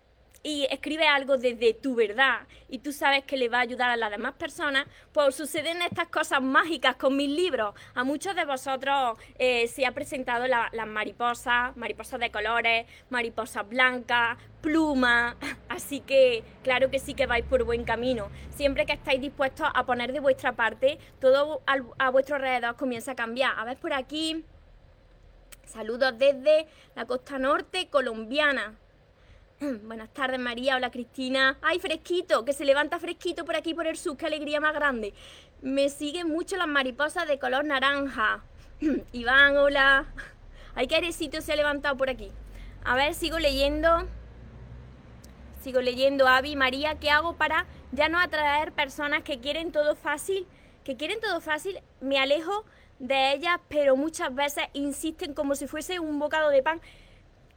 y 0.46 0.68
escribes 0.70 1.08
algo 1.12 1.38
desde 1.38 1.74
tu 1.74 1.96
verdad 1.96 2.42
y 2.70 2.78
tú 2.78 2.92
sabes 2.92 3.24
que 3.24 3.36
le 3.36 3.50
va 3.50 3.58
a 3.58 3.62
ayudar 3.62 3.90
a 3.90 3.98
las 3.98 4.12
demás 4.12 4.34
personas, 4.34 4.86
pues 5.12 5.34
suceden 5.34 5.82
estas 5.82 6.08
cosas 6.10 6.40
mágicas 6.40 6.98
con 6.98 7.18
mis 7.18 7.32
libros. 7.32 7.74
A 7.96 8.04
muchos 8.04 8.36
de 8.36 8.46
vosotros 8.46 9.18
eh, 9.40 9.68
se 9.68 9.88
ha 9.88 9.92
presentado 9.92 10.46
las 10.46 10.88
mariposas, 10.88 11.76
mariposas 11.76 12.20
de 12.20 12.30
colores, 12.30 12.86
mariposas 13.10 13.68
blancas, 13.68 14.38
plumas, 14.62 15.36
así 15.68 16.02
que 16.02 16.44
claro 16.62 16.92
que 16.92 17.00
sí 17.00 17.16
que 17.16 17.26
vais 17.26 17.44
por 17.44 17.64
buen 17.64 17.84
camino. 17.84 18.30
Siempre 18.52 18.86
que 18.86 18.94
estáis 18.94 19.20
dispuestos 19.20 19.68
a 19.74 19.84
poner 19.88 20.14
de 20.14 20.20
vuestra 20.20 20.52
parte, 20.52 21.00
todo 21.20 21.64
a 21.98 22.10
vuestro 22.12 22.36
alrededor 22.36 22.76
comienza 22.76 23.14
a 23.14 23.16
cambiar. 23.16 23.58
A 23.58 23.66
ver 23.66 23.78
por 23.78 23.94
aquí. 23.94 24.46
Saludos 25.64 26.14
desde 26.20 26.68
la 26.96 27.06
costa 27.06 27.40
norte 27.40 27.88
colombiana. 27.90 28.76
Buenas 29.84 30.10
tardes 30.10 30.38
María, 30.38 30.76
hola 30.76 30.92
Cristina. 30.92 31.58
¡Ay, 31.62 31.80
fresquito! 31.80 32.44
Que 32.44 32.52
se 32.52 32.66
levanta 32.66 33.00
fresquito 33.00 33.46
por 33.46 33.56
aquí 33.56 33.74
por 33.74 33.88
el 33.88 33.96
sur, 33.96 34.18
qué 34.18 34.26
alegría 34.26 34.60
más 34.60 34.74
grande. 34.74 35.14
Me 35.62 35.88
siguen 35.88 36.28
mucho 36.28 36.58
las 36.58 36.68
mariposas 36.68 37.26
de 37.26 37.40
color 37.40 37.64
naranja. 37.64 38.44
Iván, 39.14 39.56
hola. 39.56 40.08
Ay, 40.76 40.88
qué 40.88 40.96
airecito 40.96 41.40
se 41.40 41.54
ha 41.54 41.56
levantado 41.56 41.96
por 41.96 42.10
aquí. 42.10 42.32
A 42.84 42.96
ver, 42.96 43.14
sigo 43.14 43.40
leyendo. 43.40 44.10
Sigo 45.62 45.80
leyendo, 45.80 46.28
Avi, 46.28 46.58
María, 46.58 46.96
¿qué 47.00 47.10
hago 47.10 47.38
para 47.38 47.66
ya 47.94 48.10
no 48.10 48.20
atraer 48.20 48.74
personas 48.74 49.24
que 49.24 49.40
quieren 49.40 49.72
todo 49.72 49.96
fácil? 49.96 50.46
Que 50.84 50.98
quieren 50.98 51.22
todo 51.22 51.40
fácil, 51.40 51.80
me 52.02 52.20
alejo 52.20 52.66
de 53.00 53.34
ellas, 53.34 53.60
pero 53.70 53.96
muchas 53.96 54.36
veces 54.36 54.66
insisten 54.74 55.34
como 55.34 55.56
si 55.56 55.66
fuese 55.66 56.00
un 56.00 56.20
bocado 56.20 56.50
de 56.50 56.62
pan. 56.62 56.82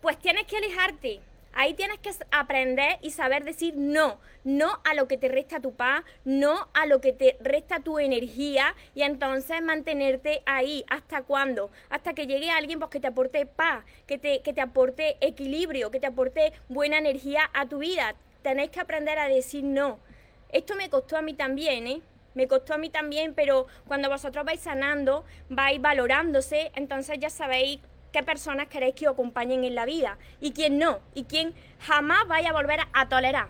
Pues 0.01 0.17
tienes 0.17 0.47
que 0.47 0.59
alejarte 0.59 1.21
Ahí 1.53 1.75
tienes 1.75 1.99
que 1.99 2.11
aprender 2.31 2.99
y 3.03 3.11
saber 3.11 3.45
decir 3.45 3.75
no, 3.77 4.21
no 4.45 4.81
a 4.85 4.95
lo 4.95 5.09
que 5.09 5.17
te 5.17 5.29
resta 5.29 5.61
tu 5.61 5.75
paz, 5.75 6.05
no 6.25 6.69
a 6.75 6.87
lo 6.87 7.01
que 7.01 7.13
te 7.13 7.37
resta 7.41 7.81
tu 7.81 7.99
energía 7.99 8.75
y 8.95 9.03
entonces 9.03 9.61
mantenerte 9.63 10.43
ahí. 10.47 10.85
¿Hasta 10.89 11.23
cuándo? 11.23 11.71
Hasta 11.91 12.15
que 12.15 12.27
llegue 12.27 12.51
alguien 12.51 12.79
pues, 12.79 12.91
que 12.91 13.01
te 13.01 13.09
aporte 13.09 13.47
paz, 13.47 13.85
que 14.07 14.19
te, 14.19 14.43
que 14.43 14.53
te 14.53 14.61
aporte 14.61 15.17
equilibrio, 15.21 15.91
que 15.91 16.01
te 16.01 16.07
aporte 16.07 16.53
buena 16.69 16.99
energía 16.99 17.51
a 17.55 17.67
tu 17.67 17.79
vida. 17.79 18.15
Tenéis 18.43 18.71
que 18.71 18.81
aprender 18.81 19.19
a 19.19 19.29
decir 19.29 19.65
no. 19.65 19.99
Esto 20.51 20.77
me 20.77 20.89
costó 20.89 21.17
a 21.17 21.23
mí 21.23 21.35
también, 21.35 21.87
¿eh? 21.87 22.01
Me 22.35 22.47
costó 22.47 22.75
a 22.75 22.79
mí 22.79 22.89
también, 22.89 23.35
pero 23.35 23.67
cuando 23.89 24.09
vosotros 24.09 24.45
vais 24.45 24.61
sanando, 24.61 25.25
vais 25.49 25.81
valorándose, 25.81 26.71
entonces 26.77 27.19
ya 27.19 27.31
sabéis 27.31 27.81
qué 28.13 28.23
personas 28.23 28.69
queréis 28.69 28.95
que 28.95 29.09
os 29.09 29.15
acompañen 29.15 29.65
en 29.65 29.75
la 29.75 29.85
vida 29.85 30.19
y 30.41 30.53
quién 30.53 30.79
no, 30.79 31.01
y 31.15 31.25
quién 31.25 31.55
jamás 31.81 32.27
vaya 32.27 32.51
a 32.51 32.53
volver 32.53 32.81
a 32.93 33.09
tolerar. 33.09 33.49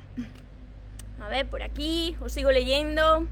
A 1.21 1.29
ver, 1.29 1.47
por 1.49 1.63
aquí 1.63 2.17
os 2.21 2.33
sigo 2.33 2.51
leyendo. 2.51 3.27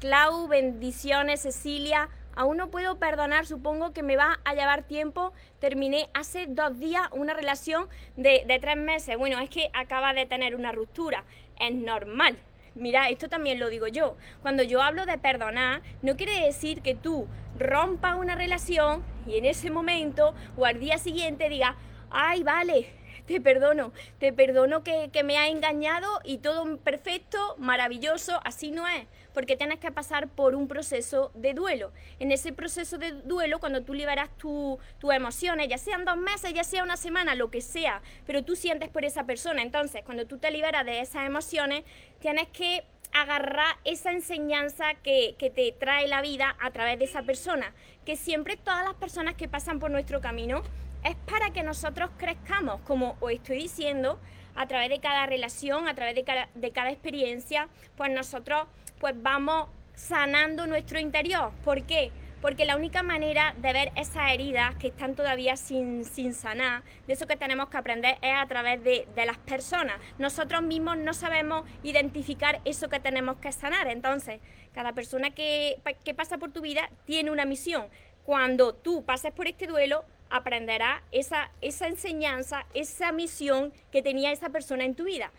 Clau, 0.00 0.46
bendiciones, 0.46 1.42
Cecilia. 1.42 2.08
Aún 2.36 2.56
no 2.56 2.70
puedo 2.70 3.00
perdonar, 3.00 3.46
supongo 3.46 3.92
que 3.92 4.04
me 4.04 4.16
va 4.16 4.38
a 4.44 4.54
llevar 4.54 4.84
tiempo. 4.84 5.32
Terminé 5.58 6.08
hace 6.14 6.46
dos 6.46 6.78
días 6.78 7.02
una 7.10 7.34
relación 7.34 7.88
de, 8.16 8.44
de 8.46 8.60
tres 8.60 8.76
meses. 8.76 9.18
Bueno, 9.18 9.40
es 9.40 9.50
que 9.50 9.70
acaba 9.74 10.12
de 10.14 10.24
tener 10.24 10.54
una 10.54 10.70
ruptura. 10.70 11.24
Es 11.58 11.74
normal, 11.74 12.38
Mira, 12.78 13.08
esto 13.08 13.28
también 13.28 13.58
lo 13.58 13.68
digo 13.68 13.88
yo. 13.88 14.16
Cuando 14.40 14.62
yo 14.62 14.80
hablo 14.82 15.04
de 15.04 15.18
perdonar, 15.18 15.82
no 16.00 16.16
quiere 16.16 16.44
decir 16.44 16.80
que 16.80 16.94
tú 16.94 17.26
rompas 17.58 18.16
una 18.16 18.36
relación 18.36 19.02
y 19.26 19.36
en 19.36 19.44
ese 19.44 19.70
momento 19.70 20.34
o 20.56 20.64
al 20.64 20.78
día 20.78 20.98
siguiente 20.98 21.48
digas, 21.48 21.74
ay, 22.10 22.44
vale, 22.44 22.86
te 23.26 23.40
perdono, 23.40 23.92
te 24.18 24.32
perdono 24.32 24.82
que, 24.82 25.10
me 25.24 25.36
ha 25.36 25.48
engañado 25.48 26.06
y 26.24 26.38
todo 26.38 26.78
perfecto, 26.78 27.56
maravilloso, 27.58 28.40
así 28.44 28.70
no 28.70 28.86
es, 28.88 29.06
porque 29.32 29.56
tienes 29.56 29.78
que 29.78 29.90
pasar 29.90 30.28
por 30.28 30.54
un 30.54 30.68
proceso 30.68 31.30
de 31.34 31.54
duelo. 31.54 31.92
En 32.18 32.32
ese 32.32 32.52
proceso 32.52 32.98
de 32.98 33.12
duelo, 33.12 33.58
cuando 33.60 33.82
tú 33.82 33.94
liberas 33.94 34.30
tus 34.36 34.78
emociones, 35.02 35.68
ya 35.68 35.78
sean 35.78 36.04
dos 36.04 36.16
meses, 36.16 36.52
ya 36.54 36.64
sea 36.64 36.82
una 36.82 36.96
semana, 36.96 37.34
lo 37.34 37.50
que 37.50 37.60
sea, 37.60 38.02
pero 38.26 38.44
tú 38.44 38.56
sientes 38.56 38.88
por 38.88 39.04
esa 39.04 39.24
persona, 39.24 39.62
entonces 39.62 40.02
cuando 40.04 40.26
tú 40.26 40.38
te 40.38 40.50
liberas 40.50 40.84
de 40.84 41.00
esas 41.00 41.26
emociones, 41.26 41.84
tienes 42.20 42.48
que 42.48 42.84
agarrar 43.12 43.76
esa 43.84 44.12
enseñanza 44.12 44.94
que, 45.02 45.34
que, 45.38 45.50
te 45.50 45.72
trae 45.72 46.08
la 46.08 46.20
vida 46.20 46.56
a 46.60 46.70
través 46.70 46.98
de 46.98 47.06
esa 47.06 47.22
persona, 47.22 47.72
que 48.04 48.16
siempre 48.16 48.56
todas 48.56 48.84
las 48.84 48.94
personas 48.94 49.34
que 49.34 49.48
pasan 49.48 49.78
por 49.78 49.90
nuestro 49.90 50.20
camino 50.20 50.62
es 51.04 51.16
para 51.30 51.50
que 51.50 51.62
nosotros 51.62 52.10
crezcamos, 52.18 52.80
como 52.82 53.16
os 53.20 53.32
estoy 53.32 53.58
diciendo, 53.58 54.18
a 54.58 54.66
través 54.66 54.88
de 54.88 54.98
cada 54.98 55.26
relación, 55.26 55.86
a 55.86 55.94
través 55.94 56.16
de 56.16 56.24
cada, 56.72 56.90
experiencia, 56.90 57.68
pues 57.96 58.10
nosotros 58.10 58.66
pues 58.98 59.14
vamos 59.16 59.68
sanando 59.94 60.66
nuestro 60.66 60.98
interior. 60.98 61.52
¿Por 61.64 61.84
qué? 61.84 62.10
Porque 62.42 62.64
la 62.64 62.76
única 62.76 63.04
manera 63.04 63.54
de 63.58 63.72
ver 63.72 63.92
esas 63.94 64.32
heridas 64.32 64.74
que 64.76 64.88
están 64.88 65.14
todavía 65.14 65.56
sin, 65.56 66.04
sin 66.04 66.34
sanar, 66.34 66.82
de 67.06 67.12
eso 67.12 67.26
que 67.28 67.36
tenemos 67.36 67.68
que 67.68 67.76
aprender 67.76 68.16
es 68.20 68.34
a 68.34 68.46
través 68.46 68.82
de, 68.82 69.06
de, 69.14 69.26
las 69.26 69.38
personas. 69.38 69.96
Nosotros 70.18 70.62
mismos 70.62 70.98
no 70.98 71.14
sabemos 71.14 71.64
identificar 71.84 72.60
eso 72.64 72.88
que 72.88 72.98
tenemos 72.98 73.36
que 73.36 73.52
sanar. 73.52 73.86
Entonces, 73.88 74.40
cada 74.72 74.92
persona 74.92 75.30
que, 75.30 75.80
que 76.04 76.14
pasa 76.14 76.38
por 76.38 76.52
tu 76.52 76.60
vida 76.60 76.90
tiene 77.04 77.30
una 77.30 77.44
misión. 77.44 77.86
Cuando 78.24 78.74
tú 78.74 79.04
pases 79.04 79.32
por 79.32 79.46
este 79.46 79.66
duelo, 79.66 80.04
aprenderá 80.30 81.02
esa, 81.12 81.50
esa 81.60 81.86
enseñanza, 81.86 82.66
esa 82.74 83.12
misión 83.12 83.72
que 83.90 84.02
tenía 84.02 84.32
esa 84.32 84.50
persona 84.50 84.84
en 84.84 84.94
tu 84.94 85.04
vida. 85.04 85.30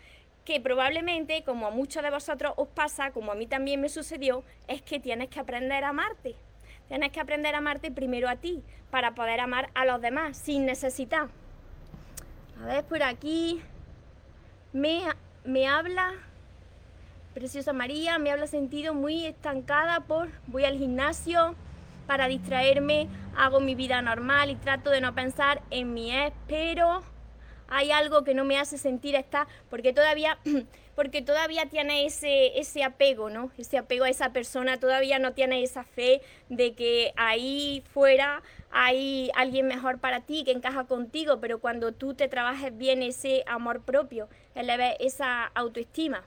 Que 0.44 0.60
probablemente, 0.60 1.44
como 1.44 1.66
a 1.66 1.70
muchos 1.70 2.02
de 2.02 2.10
vosotros 2.10 2.54
os 2.56 2.68
pasa, 2.68 3.10
como 3.12 3.32
a 3.32 3.34
mí 3.34 3.46
también 3.46 3.80
me 3.80 3.88
sucedió, 3.88 4.42
es 4.68 4.82
que 4.82 4.98
tienes 4.98 5.28
que 5.28 5.40
aprender 5.40 5.84
a 5.84 5.90
amarte. 5.90 6.34
Tienes 6.88 7.12
que 7.12 7.20
aprender 7.20 7.54
a 7.54 7.58
amarte 7.58 7.90
primero 7.90 8.28
a 8.28 8.36
ti, 8.36 8.62
para 8.90 9.14
poder 9.14 9.40
amar 9.40 9.70
a 9.74 9.84
los 9.84 10.00
demás 10.00 10.36
sin 10.36 10.66
necesidad. 10.66 11.28
A 12.60 12.66
ver, 12.66 12.84
por 12.84 13.02
aquí 13.02 13.62
me, 14.72 15.02
me 15.44 15.68
habla 15.68 16.14
Preciosa 17.34 17.72
María, 17.72 18.18
me 18.18 18.32
habla 18.32 18.48
sentido 18.48 18.92
muy 18.92 19.24
estancada 19.24 20.00
por 20.00 20.30
voy 20.48 20.64
al 20.64 20.76
gimnasio, 20.76 21.54
para 22.10 22.26
distraerme, 22.26 23.06
hago 23.36 23.60
mi 23.60 23.76
vida 23.76 24.02
normal 24.02 24.50
y 24.50 24.56
trato 24.56 24.90
de 24.90 25.00
no 25.00 25.14
pensar 25.14 25.62
en 25.70 25.94
mi 25.94 26.12
ex, 26.12 26.34
pero 26.48 27.04
hay 27.68 27.92
algo 27.92 28.24
que 28.24 28.34
no 28.34 28.44
me 28.44 28.58
hace 28.58 28.78
sentir 28.78 29.14
esta, 29.14 29.46
porque 29.68 29.92
todavía, 29.92 30.36
porque 30.96 31.22
todavía 31.22 31.66
tiene 31.66 32.06
ese, 32.06 32.58
ese 32.58 32.82
apego, 32.82 33.30
¿no? 33.30 33.52
Ese 33.58 33.78
apego 33.78 34.06
a 34.06 34.10
esa 34.10 34.32
persona, 34.32 34.80
todavía 34.80 35.20
no 35.20 35.34
tiene 35.34 35.62
esa 35.62 35.84
fe 35.84 36.20
de 36.48 36.74
que 36.74 37.12
ahí 37.14 37.84
fuera 37.94 38.42
hay 38.72 39.30
alguien 39.36 39.68
mejor 39.68 40.00
para 40.00 40.22
ti, 40.22 40.42
que 40.42 40.50
encaja 40.50 40.88
contigo, 40.88 41.38
pero 41.38 41.60
cuando 41.60 41.92
tú 41.92 42.14
te 42.14 42.26
trabajes 42.26 42.76
bien 42.76 43.04
ese 43.04 43.44
amor 43.46 43.82
propio, 43.82 44.28
eleve 44.56 44.96
esa 44.98 45.44
autoestima. 45.54 46.24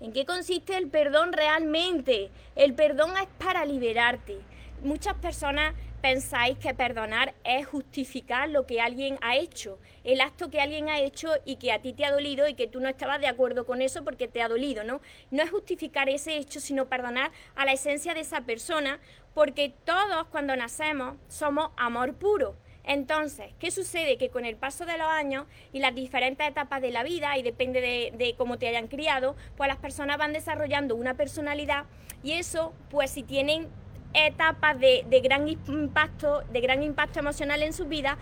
¿En 0.00 0.12
qué 0.12 0.24
consiste 0.24 0.76
el 0.76 0.88
perdón 0.88 1.32
realmente? 1.32 2.30
El 2.54 2.74
perdón 2.74 3.16
es 3.20 3.26
para 3.36 3.64
liberarte. 3.64 4.38
Muchas 4.80 5.14
personas 5.14 5.74
pensáis 6.00 6.56
que 6.56 6.72
perdonar 6.72 7.34
es 7.42 7.66
justificar 7.66 8.48
lo 8.48 8.64
que 8.64 8.80
alguien 8.80 9.18
ha 9.22 9.34
hecho, 9.34 9.80
el 10.04 10.20
acto 10.20 10.50
que 10.50 10.60
alguien 10.60 10.88
ha 10.88 11.00
hecho 11.00 11.30
y 11.44 11.56
que 11.56 11.72
a 11.72 11.82
ti 11.82 11.94
te 11.94 12.04
ha 12.04 12.12
dolido 12.12 12.46
y 12.46 12.54
que 12.54 12.68
tú 12.68 12.78
no 12.78 12.88
estabas 12.88 13.20
de 13.20 13.26
acuerdo 13.26 13.66
con 13.66 13.82
eso 13.82 14.04
porque 14.04 14.28
te 14.28 14.40
ha 14.40 14.48
dolido, 14.48 14.84
¿no? 14.84 15.00
No 15.32 15.42
es 15.42 15.50
justificar 15.50 16.08
ese 16.08 16.36
hecho, 16.36 16.60
sino 16.60 16.86
perdonar 16.86 17.32
a 17.56 17.64
la 17.64 17.72
esencia 17.72 18.14
de 18.14 18.20
esa 18.20 18.42
persona, 18.42 19.00
porque 19.34 19.74
todos 19.84 20.26
cuando 20.28 20.54
nacemos 20.54 21.16
somos 21.26 21.70
amor 21.76 22.14
puro. 22.14 22.54
Entonces, 22.88 23.52
¿qué 23.60 23.70
sucede? 23.70 24.16
Que 24.16 24.30
con 24.30 24.46
el 24.46 24.56
paso 24.56 24.86
de 24.86 24.96
los 24.96 25.06
años 25.06 25.44
y 25.74 25.78
las 25.80 25.94
diferentes 25.94 26.48
etapas 26.48 26.80
de 26.80 26.90
la 26.90 27.02
vida, 27.02 27.36
y 27.36 27.42
depende 27.42 27.82
de, 27.82 28.34
cómo 28.38 28.56
te 28.56 28.66
hayan 28.66 28.88
criado, 28.88 29.36
pues 29.58 29.68
las 29.68 29.76
personas 29.76 30.16
van 30.16 30.32
desarrollando 30.32 30.96
una 30.96 31.12
personalidad 31.12 31.84
y 32.22 32.32
eso, 32.32 32.72
pues 32.90 33.10
si 33.10 33.22
tienen 33.22 33.68
etapas 34.14 34.80
de, 34.80 35.04
gran 35.22 35.46
impacto, 35.48 36.40
de 36.50 36.60
gran 36.62 36.82
impacto 36.82 37.18
emocional 37.18 37.62
en 37.62 37.74
su 37.74 37.84
vida, 37.84 38.16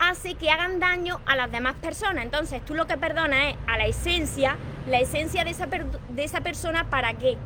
hace 0.00 0.34
que 0.34 0.50
hagan 0.50 0.80
daño 0.80 1.20
a 1.24 1.36
las 1.36 1.52
demás 1.52 1.76
personas. 1.76 2.24
Entonces 2.24 2.64
tú 2.64 2.74
lo 2.74 2.88
que 2.88 2.98
perdonas 2.98 3.52
es 3.52 3.56
a 3.68 3.78
la 3.78 3.86
esencia, 3.86 4.56
la 4.88 4.98
esencia 4.98 5.44
de 5.44 5.50
esa, 5.50 5.66
de 5.66 6.24
esa 6.24 6.40
persona, 6.40 6.90
¿para 6.90 7.14
qué? 7.14 7.36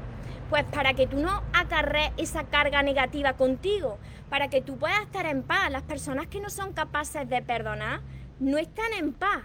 Pues 0.48 0.64
para 0.64 0.94
que 0.94 1.06
tú 1.06 1.18
no 1.18 1.42
acarrees 1.52 2.12
esa 2.16 2.44
carga 2.44 2.82
negativa 2.82 3.34
contigo, 3.34 3.98
para 4.32 4.48
que 4.48 4.62
tú 4.62 4.78
puedas 4.78 5.02
estar 5.02 5.26
en 5.26 5.42
paz. 5.42 5.70
Las 5.70 5.82
personas 5.82 6.26
que 6.26 6.40
no 6.40 6.48
son 6.48 6.72
capaces 6.72 7.28
de 7.28 7.42
perdonar 7.42 8.00
no 8.40 8.56
están 8.56 8.94
en 8.94 9.12
paz. 9.12 9.42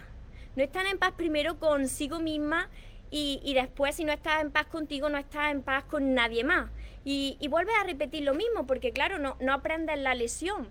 No 0.56 0.63
están 0.63 0.88
en 0.88 0.98
paz 0.98 1.12
primero 1.12 1.60
consigo 1.60 2.22
misma 2.22 2.70
y, 3.12 3.41
y 3.44 3.53
después 3.53 3.98
si 3.98 4.06
no 4.06 4.13
estás 4.13 4.39
en 4.39 4.50
paz 4.50 4.67
contigo 4.67 5.10
no 5.10 5.17
estás 5.17 5.51
en 5.51 5.62
paz 5.62 5.84
con 5.84 6.13
nadie 6.13 6.46
más. 6.46 6.70
Y, 7.03 7.36
y 7.41 7.50
vuelves 7.50 7.75
a 7.82 7.84
repetir 7.84 8.24
lo 8.24 8.34
mismo, 8.34 8.65
porque 8.65 8.94
claro, 8.94 9.17
no, 9.17 9.36
no 9.41 9.51
aprendes 9.51 10.00
la 10.00 10.15
lesión. 10.15 10.70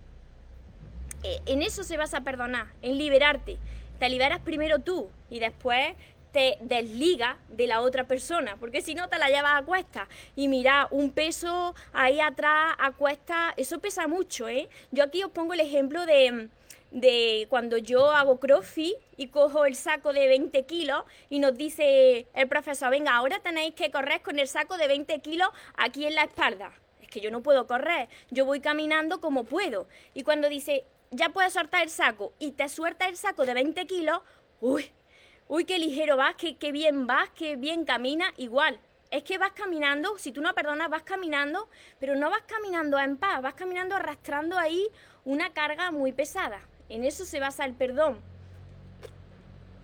Eh, 1.22 1.42
en 1.44 1.60
eso 1.60 1.84
se 1.84 1.98
vas 1.98 2.14
a 2.14 2.22
perdonar, 2.22 2.68
en 2.80 2.96
liberarte. 2.96 3.58
Te 3.98 4.08
liberas 4.08 4.40
primero 4.40 4.78
tú 4.78 5.10
y 5.28 5.40
después 5.40 5.94
te 6.36 6.58
desliga 6.60 7.38
de 7.48 7.66
la 7.66 7.80
otra 7.80 8.04
persona, 8.04 8.58
porque 8.60 8.82
si 8.82 8.94
no 8.94 9.08
te 9.08 9.16
la 9.16 9.30
llevas 9.30 9.58
a 9.58 9.64
cuesta. 9.64 10.06
Y 10.34 10.48
mira, 10.48 10.86
un 10.90 11.10
peso 11.10 11.74
ahí 11.94 12.20
atrás 12.20 12.74
a 12.78 12.92
cuesta, 12.92 13.54
eso 13.56 13.78
pesa 13.78 14.06
mucho, 14.06 14.46
¿eh? 14.46 14.68
Yo 14.90 15.04
aquí 15.04 15.24
os 15.24 15.30
pongo 15.30 15.54
el 15.54 15.60
ejemplo 15.60 16.04
de, 16.04 16.50
de 16.90 17.46
cuando 17.48 17.78
yo 17.78 18.10
hago 18.10 18.38
crossfit 18.38 18.96
y 19.16 19.28
cojo 19.28 19.64
el 19.64 19.76
saco 19.76 20.12
de 20.12 20.28
20 20.28 20.66
kilos 20.66 21.04
y 21.30 21.38
nos 21.38 21.56
dice 21.56 22.26
el 22.34 22.48
profesor, 22.48 22.90
venga, 22.90 23.16
ahora 23.16 23.38
tenéis 23.38 23.72
que 23.72 23.90
correr 23.90 24.20
con 24.20 24.38
el 24.38 24.46
saco 24.46 24.76
de 24.76 24.88
20 24.88 25.18
kilos 25.20 25.48
aquí 25.74 26.04
en 26.04 26.16
la 26.16 26.24
espalda. 26.24 26.70
Es 27.00 27.08
que 27.08 27.20
yo 27.20 27.30
no 27.30 27.42
puedo 27.42 27.66
correr, 27.66 28.10
yo 28.30 28.44
voy 28.44 28.60
caminando 28.60 29.22
como 29.22 29.44
puedo. 29.44 29.88
Y 30.12 30.22
cuando 30.22 30.50
dice, 30.50 30.84
ya 31.12 31.30
puedes 31.30 31.54
soltar 31.54 31.82
el 31.82 31.88
saco 31.88 32.34
y 32.38 32.52
te 32.52 32.68
suelta 32.68 33.08
el 33.08 33.16
saco 33.16 33.46
de 33.46 33.54
20 33.54 33.86
kilos, 33.86 34.20
uy, 34.60 34.92
uy, 35.48 35.64
qué 35.64 35.78
ligero 35.78 36.16
vas, 36.16 36.34
qué, 36.34 36.72
bien 36.72 37.06
vas, 37.06 37.30
qué 37.30 37.56
bien 37.56 37.84
camina, 37.84 38.32
igual. 38.36 38.78
Es 39.10 39.22
que 39.22 39.38
vas 39.38 39.52
caminando, 39.52 40.18
si 40.18 40.32
tú 40.32 40.40
no 40.40 40.52
perdonas, 40.54 40.90
vas 40.90 41.02
caminando, 41.02 41.68
pero 42.00 42.16
no 42.16 42.28
vas 42.30 42.42
caminando 42.46 42.98
en 42.98 43.16
paz, 43.16 43.40
vas 43.40 43.54
caminando 43.54 43.94
arrastrando 43.94 44.58
ahí 44.58 44.86
una 45.24 45.52
carga 45.52 45.90
muy 45.92 46.12
pesada. 46.12 46.60
En 46.88 47.04
eso 47.04 47.24
se 47.24 47.40
basa 47.40 47.64
el 47.64 47.74
perdón. 47.74 48.20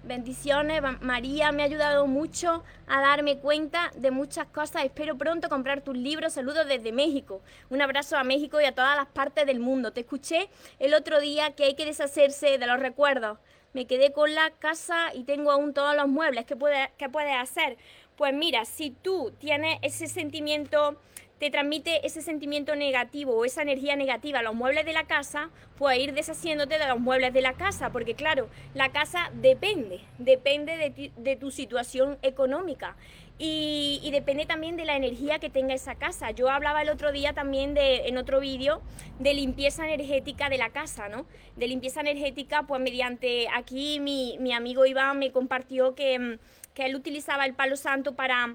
Bendiciones, 0.05 0.83
María 1.01 1.53
me 1.53 1.63
ha 1.63 1.67
ayudado 1.67 2.09
mucho 2.09 2.65
a 2.89 3.01
darme 3.01 3.39
cuenta 3.39 3.93
de 3.95 4.11
muchas 4.11 4.49
cosas. 4.49 4.85
Espero 4.85 5.17
pronto 5.17 5.49
comprar 5.49 5.83
tus 5.83 5.97
libros. 5.97 6.33
Saludos 6.33 6.67
desde 6.67 6.91
México. 6.91 7.41
Un 7.71 7.81
abrazo 7.83 8.17
a 8.17 8.25
México 8.25 8.61
y 8.61 8.65
a 8.65 8.75
todas 8.75 8.97
las 8.97 9.07
partes 9.07 9.47
del 9.47 9.61
mundo. 9.61 9.93
Te 9.93 10.01
escuché 10.01 10.51
el 10.81 10.95
otro 10.95 11.21
día 11.21 11.55
que 11.55 11.65
hay 11.65 11.75
que 11.75 11.85
deshacerse 11.85 12.59
de 12.59 12.67
los 12.67 12.81
recuerdos. 12.81 13.39
Me 13.73 13.87
quedé 13.87 14.13
con 14.13 14.35
la 14.35 14.51
casa 14.51 15.15
y 15.15 15.25
tengo 15.25 15.51
aún 15.51 15.73
todos 15.73 15.97
los 15.97 16.09
muebles. 16.09 16.45
¿Qué, 16.45 16.57
puede, 16.57 16.91
qué 16.99 17.09
puedes 17.09 17.35
hacer? 17.35 17.77
Pues 18.17 18.35
mira, 18.35 18.65
si 18.65 18.91
tú 18.91 19.33
tienes 19.39 19.79
ese 19.83 20.07
sentimiento 20.07 20.99
te 21.43 21.51
transmite 21.51 22.07
ese 22.07 22.23
sentimiento 22.23 22.77
negativo 22.77 23.35
o 23.35 23.45
esa 23.45 23.63
energía 23.63 23.97
negativa 23.97 24.39
a 24.39 24.43
los 24.45 24.55
muebles 24.55 24.87
de 24.87 24.93
la 24.93 25.09
casa, 25.09 25.51
pues 25.77 25.99
ir 25.99 26.15
deshaciéndote 26.15 26.79
de 26.79 26.87
los 26.87 27.01
muebles 27.01 27.33
de 27.33 27.41
la 27.41 27.55
casa, 27.55 27.91
porque 27.91 28.15
claro, 28.15 28.49
la 28.75 28.93
casa 28.93 29.29
depende, 29.35 30.03
depende 30.19 31.11
de, 31.17 31.37
tu 31.37 31.51
situación 31.51 32.17
económica. 32.23 32.95
Y, 33.45 34.09
depende 34.13 34.47
también 34.47 34.77
de 34.77 34.85
la 34.85 34.95
energía 34.95 35.41
que 35.41 35.51
tenga 35.51 35.75
esa 35.75 35.97
casa. 35.97 36.31
Yo 36.31 36.49
hablaba 36.49 36.83
el 36.83 36.89
otro 36.91 37.11
día 37.11 37.33
también 37.33 37.75
de, 37.75 38.07
en 38.07 38.17
otro 38.17 38.39
vídeo 38.39 38.83
de 39.19 39.35
limpieza 39.35 39.85
energética 39.85 40.49
de 40.49 40.59
la 40.59 40.71
casa, 40.71 41.09
¿no? 41.09 41.27
De 41.57 41.67
limpieza 41.67 42.03
energética, 42.03 42.63
pues 42.69 42.81
mediante 42.81 43.49
aquí 43.53 43.99
mi, 43.99 44.37
mi 44.39 44.53
amigo 44.53 44.87
Iván 44.87 45.19
me 45.19 45.33
compartió 45.33 45.97
que, 45.97 46.39
que 46.73 46.87
él 46.87 46.95
utilizaba 46.95 47.45
el 47.45 47.55
palo 47.55 47.75
santo 47.75 48.15
para 48.15 48.55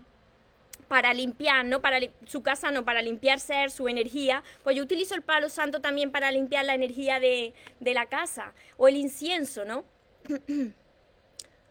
para 0.87 1.13
limpiar, 1.13 1.65
¿no? 1.65 1.81
Para 1.81 1.99
su 2.25 2.41
casa, 2.41 2.71
no, 2.71 2.85
para 2.85 3.01
limpiar 3.01 3.41
ser, 3.41 3.71
su 3.71 3.89
energía. 3.89 4.41
Pues 4.63 4.77
yo 4.77 4.83
utilizo 4.83 5.15
el 5.15 5.21
palo 5.21 5.49
santo 5.49 5.81
también 5.81 6.13
para 6.13 6.31
limpiar 6.31 6.63
la 6.63 6.75
energía 6.75 7.19
de, 7.19 7.53
de 7.81 7.93
la 7.93 8.05
casa. 8.05 8.53
O 8.77 8.87
el 8.87 8.95
incienso, 8.95 9.65
¿no? 9.65 9.83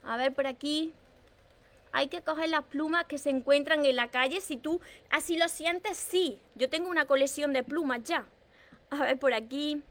A 0.03 0.19
ver, 0.19 0.35
por 0.35 0.47
aquí. 0.47 0.93
Hay 1.97 2.09
que 2.09 2.21
coger 2.21 2.51
las 2.51 2.63
plumas 2.65 3.07
que 3.07 3.17
se 3.17 3.31
encuentran 3.31 3.87
en 3.87 3.97
la 3.97 4.09
calle. 4.09 4.43
Si 4.43 4.59
tú 4.59 4.83
así 5.09 5.39
lo 5.39 5.49
sientes, 5.49 5.97
sí. 5.97 6.39
Yo 6.55 6.69
tengo 6.69 6.91
una 6.91 7.07
colección 7.07 7.55
de 7.55 7.65
plumas 7.65 8.05
ya. 8.05 8.27
A 8.91 8.97
ver, 8.97 9.19
por 9.19 9.33
aquí. 9.33 9.83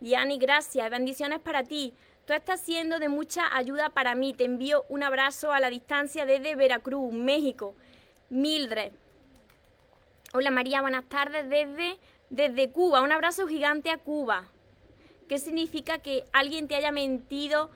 Diani, 0.00 0.38
gracias. 0.38 0.90
Bendiciones 0.90 1.40
para 1.40 1.62
ti. 1.62 1.92
Tú 2.24 2.32
estás 2.32 2.62
siendo 2.62 2.98
de 2.98 3.10
mucha 3.10 3.54
ayuda 3.54 3.90
para 3.90 4.14
mí. 4.14 4.32
Te 4.32 4.44
envío 4.46 4.86
un 4.88 5.02
abrazo 5.02 5.52
a 5.52 5.60
la 5.60 5.68
distancia 5.68 6.24
desde 6.24 6.54
Veracruz, 6.54 7.12
México. 7.12 7.74
Mildred. 8.30 8.92
Hola 10.32 10.50
María, 10.50 10.80
buenas 10.80 11.04
tardes 11.04 11.50
desde, 11.50 11.98
desde 12.30 12.70
Cuba. 12.70 13.02
Un 13.02 13.12
abrazo 13.12 13.46
gigante 13.46 13.90
a 13.90 13.98
Cuba. 13.98 14.48
¿Qué 15.28 15.36
significa 15.36 15.98
que 15.98 16.24
alguien 16.32 16.66
te 16.66 16.76
haya 16.76 16.92
mentido? 16.92 17.70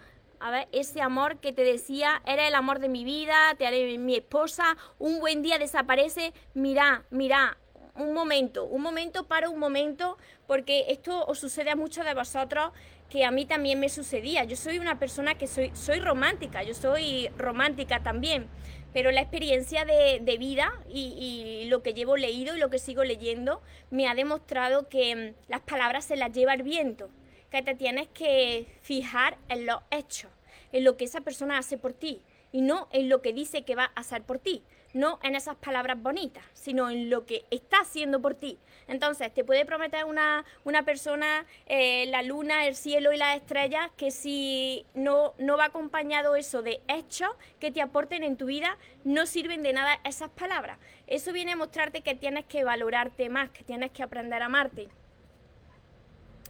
A 0.44 0.50
ver, 0.50 0.68
ese 0.72 1.00
amor 1.00 1.38
que 1.38 1.54
te 1.54 1.64
decía, 1.64 2.20
era 2.26 2.46
el 2.46 2.54
amor 2.54 2.78
de 2.78 2.90
mi 2.90 3.02
vida, 3.02 3.54
te 3.56 3.66
haré 3.66 3.96
mi 3.96 4.14
esposa, 4.14 4.76
un 4.98 5.18
buen 5.18 5.40
día 5.40 5.56
desaparece. 5.56 6.34
Mira, 6.52 7.06
mira, 7.08 7.56
un 7.94 8.12
momento, 8.12 8.66
un 8.66 8.82
momento 8.82 9.24
para 9.24 9.48
un 9.48 9.58
momento, 9.58 10.18
porque 10.46 10.84
esto 10.88 11.24
os 11.24 11.38
sucede 11.38 11.70
a 11.70 11.76
muchos 11.76 12.04
de 12.04 12.12
vosotros 12.12 12.72
que 13.08 13.24
a 13.24 13.30
mí 13.30 13.46
también 13.46 13.80
me 13.80 13.88
sucedía. 13.88 14.44
Yo 14.44 14.56
soy 14.56 14.78
una 14.78 14.98
persona 14.98 15.34
que 15.38 15.46
soy, 15.46 15.70
soy 15.72 16.00
romántica, 16.00 16.62
yo 16.62 16.74
soy 16.74 17.30
romántica 17.38 18.02
también 18.02 18.50
pero 18.94 19.10
la 19.10 19.22
experiencia 19.22 19.84
de, 19.84 20.36
vida 20.38 20.72
y, 20.88 21.64
lo 21.66 21.82
que 21.82 21.94
llevo 21.94 22.16
leído 22.16 22.54
y 22.54 22.60
lo 22.60 22.70
que 22.70 22.78
sigo 22.78 23.02
leyendo 23.02 23.60
me 23.90 24.06
ha 24.06 24.14
demostrado 24.14 24.88
que 24.88 25.16
mm, 25.16 25.50
las 25.50 25.62
palabras 25.62 26.04
se 26.04 26.14
las 26.14 26.30
lleva 26.30 26.54
el 26.54 26.62
viento, 26.62 27.10
que 27.54 27.62
te 27.62 27.74
tienes 27.74 28.08
que 28.08 28.66
fijar 28.82 29.38
en 29.48 29.66
los 29.66 29.80
hechos, 29.90 30.30
en 30.72 30.84
lo 30.84 30.96
que 30.96 31.04
esa 31.04 31.20
persona 31.20 31.58
hace 31.58 31.78
por 31.78 31.92
ti 31.92 32.20
y 32.52 32.62
no 32.62 32.88
en 32.90 33.08
lo 33.08 33.22
que 33.22 33.32
dice 33.32 33.64
que 33.64 33.74
va 33.74 33.92
a 33.94 34.00
hacer 34.00 34.22
por 34.22 34.38
ti 34.38 34.62
no 34.94 35.18
en 35.22 35.34
esas 35.34 35.56
palabras 35.56 36.00
bonitas, 36.00 36.44
sino 36.54 36.88
en 36.88 37.10
lo 37.10 37.26
que 37.26 37.44
está 37.50 37.80
haciendo 37.80 38.22
por 38.22 38.34
ti. 38.34 38.58
Entonces, 38.86 39.34
te 39.34 39.44
puede 39.44 39.66
prometer 39.66 40.04
una, 40.04 40.44
una 40.62 40.84
persona 40.84 41.44
eh, 41.66 42.06
la 42.06 42.22
luna, 42.22 42.66
el 42.66 42.76
cielo 42.76 43.12
y 43.12 43.16
las 43.16 43.36
estrellas 43.36 43.90
que 43.96 44.10
si 44.10 44.86
no, 44.94 45.34
no 45.38 45.56
va 45.56 45.66
acompañado 45.66 46.36
eso 46.36 46.62
de 46.62 46.80
hechos 46.86 47.30
que 47.58 47.72
te 47.72 47.82
aporten 47.82 48.22
en 48.22 48.36
tu 48.36 48.46
vida, 48.46 48.78
no 49.02 49.26
sirven 49.26 49.62
de 49.62 49.72
nada 49.72 49.98
esas 50.04 50.30
palabras. 50.30 50.78
Eso 51.08 51.32
viene 51.32 51.52
a 51.52 51.56
mostrarte 51.56 52.02
que 52.02 52.14
tienes 52.14 52.44
que 52.46 52.62
valorarte 52.62 53.28
más, 53.28 53.50
que 53.50 53.64
tienes 53.64 53.90
que 53.90 54.04
aprender 54.04 54.42
a 54.42 54.46
amarte. 54.46 54.88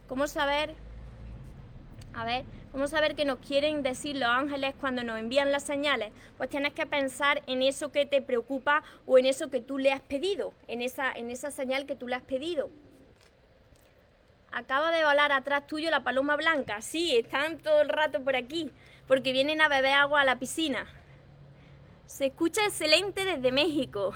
¿Cómo 0.07 0.27
saber? 0.27 0.75
A 2.15 2.25
ver, 2.25 2.45
¿Cómo 2.75 2.89
saber 2.89 3.15
qué 3.15 3.23
nos 3.23 3.39
quieren 3.39 3.83
decir 3.83 4.17
los 4.17 4.27
ángeles 4.27 4.75
cuando 4.77 5.01
nos 5.01 5.17
envían 5.17 5.49
las 5.49 5.63
señales? 5.63 6.11
Pues 6.35 6.49
tienes 6.49 6.73
que 6.73 6.85
pensar 6.85 7.41
en 7.47 7.61
eso 7.61 7.89
que 7.89 8.05
te 8.05 8.21
preocupa 8.21 8.83
o 9.05 9.17
en 9.17 9.25
eso 9.25 9.49
que 9.49 9.61
tú 9.61 9.77
le 9.77 9.93
has 9.93 10.01
pedido, 10.01 10.51
en 10.67 10.81
esa, 10.81 11.13
en 11.13 11.31
esa 11.31 11.51
señal 11.51 11.85
que 11.85 11.95
tú 11.95 12.09
le 12.09 12.15
has 12.15 12.21
pedido. 12.23 12.69
Acaba 14.51 14.91
de 14.91 15.05
volar 15.05 15.31
atrás 15.31 15.67
tuyo 15.67 15.89
la 15.89 16.03
paloma 16.03 16.35
blanca. 16.35 16.81
Sí, 16.81 17.15
están 17.15 17.59
todo 17.59 17.81
el 17.81 17.87
rato 17.87 18.21
por 18.21 18.35
aquí, 18.35 18.69
porque 19.07 19.31
vienen 19.31 19.61
a 19.61 19.69
beber 19.69 19.93
agua 19.93 20.19
a 20.19 20.25
la 20.25 20.37
piscina. 20.37 20.85
Se 22.07 22.25
escucha 22.25 22.61
excelente 22.65 23.23
desde 23.23 23.53
México. 23.53 24.13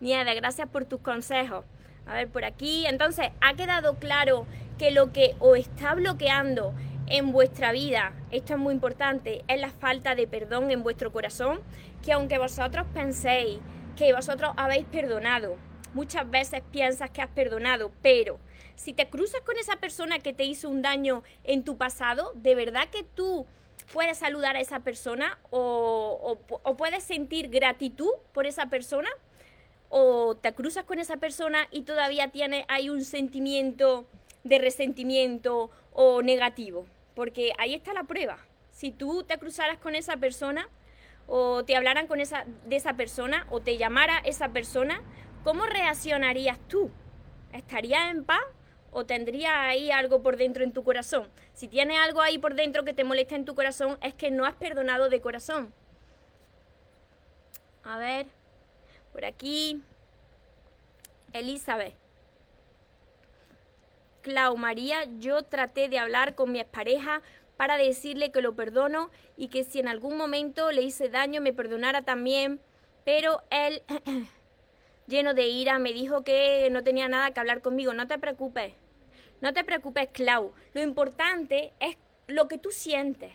Nieve, 0.00 0.34
gracias 0.34 0.68
por 0.68 0.86
tus 0.86 1.00
consejos. 1.00 1.64
A 2.04 2.14
ver, 2.14 2.26
por 2.26 2.44
aquí. 2.44 2.84
Entonces, 2.84 3.28
¿ha 3.40 3.54
quedado 3.54 3.94
claro 4.00 4.44
que 4.76 4.90
lo 4.90 5.12
que 5.12 5.36
os 5.38 5.56
está 5.56 5.94
bloqueando 5.94 6.74
en 7.06 7.32
vuestra 7.32 7.72
vida, 7.72 8.12
esto 8.30 8.54
es 8.54 8.58
muy 8.58 8.74
importante, 8.74 9.44
es 9.48 9.60
la 9.60 9.70
falta 9.70 10.14
de 10.14 10.26
perdón 10.26 10.70
en 10.70 10.82
vuestro 10.82 11.12
corazón, 11.12 11.60
que 12.04 12.12
aunque 12.12 12.38
vosotros 12.38 12.86
penséis 12.94 13.58
que 13.96 14.12
vosotros 14.12 14.52
habéis 14.56 14.86
perdonado, 14.86 15.56
muchas 15.94 16.28
veces 16.30 16.62
piensas 16.70 17.10
que 17.10 17.22
has 17.22 17.28
perdonado, 17.28 17.92
pero 18.02 18.38
si 18.74 18.92
te 18.92 19.08
cruzas 19.08 19.42
con 19.42 19.56
esa 19.58 19.76
persona 19.76 20.18
que 20.18 20.32
te 20.32 20.44
hizo 20.44 20.68
un 20.68 20.82
daño 20.82 21.22
en 21.44 21.64
tu 21.64 21.76
pasado, 21.76 22.32
¿de 22.34 22.54
verdad 22.54 22.88
que 22.90 23.02
tú 23.02 23.46
puedes 23.92 24.18
saludar 24.18 24.56
a 24.56 24.60
esa 24.60 24.80
persona 24.80 25.38
o, 25.50 26.38
puedes 26.76 27.04
sentir 27.04 27.48
gratitud 27.48 28.10
por 28.32 28.46
esa 28.46 28.66
persona? 28.66 29.08
¿O 29.88 30.36
te 30.36 30.54
cruzas 30.54 30.84
con 30.84 30.98
esa 30.98 31.18
persona 31.18 31.68
y 31.70 31.82
todavía 31.82 32.28
tiene, 32.28 32.64
hay 32.68 32.88
un 32.88 33.04
sentimiento 33.04 34.06
de 34.44 34.58
resentimiento 34.58 35.70
o 35.92 36.22
negativo? 36.22 36.86
Porque 37.14 37.52
ahí 37.58 37.74
está 37.74 37.92
la 37.92 38.04
prueba. 38.04 38.38
Si 38.70 38.90
tú 38.90 39.24
te 39.24 39.38
cruzaras 39.38 39.78
con 39.78 39.94
esa 39.94 40.16
persona 40.16 40.68
o 41.26 41.64
te 41.64 41.76
hablaran 41.76 42.06
con 42.06 42.20
esa, 42.20 42.44
de 42.66 42.76
esa 42.76 42.94
persona 42.94 43.46
o 43.50 43.60
te 43.60 43.76
llamara 43.76 44.18
esa 44.24 44.48
persona, 44.48 45.02
¿cómo 45.44 45.66
reaccionarías 45.66 46.58
tú? 46.68 46.90
¿Estarías 47.52 48.10
en 48.10 48.24
paz 48.24 48.42
o 48.92 49.06
tendría 49.06 49.62
ahí 49.62 49.90
algo 49.90 50.22
por 50.22 50.36
dentro 50.36 50.62
en 50.62 50.72
tu 50.72 50.84
corazón. 50.84 51.28
Si 51.54 51.66
tienes 51.66 51.98
algo 51.98 52.20
ahí 52.20 52.38
por 52.38 52.54
dentro 52.54 52.84
que 52.84 52.92
te 52.92 53.04
molesta 53.04 53.34
en 53.34 53.44
tu 53.44 53.54
corazón, 53.54 53.98
es 54.02 54.14
que 54.14 54.30
no 54.30 54.44
has 54.44 54.54
perdonado 54.54 55.08
de 55.08 55.20
corazón. 55.20 55.72
A 57.82 57.96
ver, 57.96 58.26
por 59.12 59.24
aquí, 59.24 59.82
Elizabeth. 61.32 62.01
Clau 64.22 64.56
María, 64.56 65.04
yo 65.18 65.42
traté 65.42 65.88
de 65.88 65.98
hablar 65.98 66.34
con 66.34 66.52
mi 66.52 66.60
expareja 66.60 67.22
para 67.56 67.76
decirle 67.76 68.30
que 68.30 68.40
lo 68.40 68.54
perdono 68.54 69.10
y 69.36 69.48
que 69.48 69.64
si 69.64 69.80
en 69.80 69.88
algún 69.88 70.16
momento 70.16 70.70
le 70.70 70.82
hice 70.82 71.08
daño 71.08 71.40
me 71.40 71.52
perdonara 71.52 72.02
también, 72.02 72.60
pero 73.04 73.42
él, 73.50 73.82
lleno 75.06 75.34
de 75.34 75.48
ira, 75.48 75.78
me 75.78 75.92
dijo 75.92 76.22
que 76.22 76.68
no 76.70 76.84
tenía 76.84 77.08
nada 77.08 77.32
que 77.32 77.40
hablar 77.40 77.60
conmigo. 77.60 77.92
No 77.94 78.06
te 78.06 78.18
preocupes, 78.18 78.74
no 79.40 79.52
te 79.52 79.64
preocupes, 79.64 80.08
Clau. 80.12 80.52
Lo 80.72 80.82
importante 80.82 81.72
es 81.80 81.96
lo 82.28 82.46
que 82.46 82.58
tú 82.58 82.70
sientes. 82.70 83.32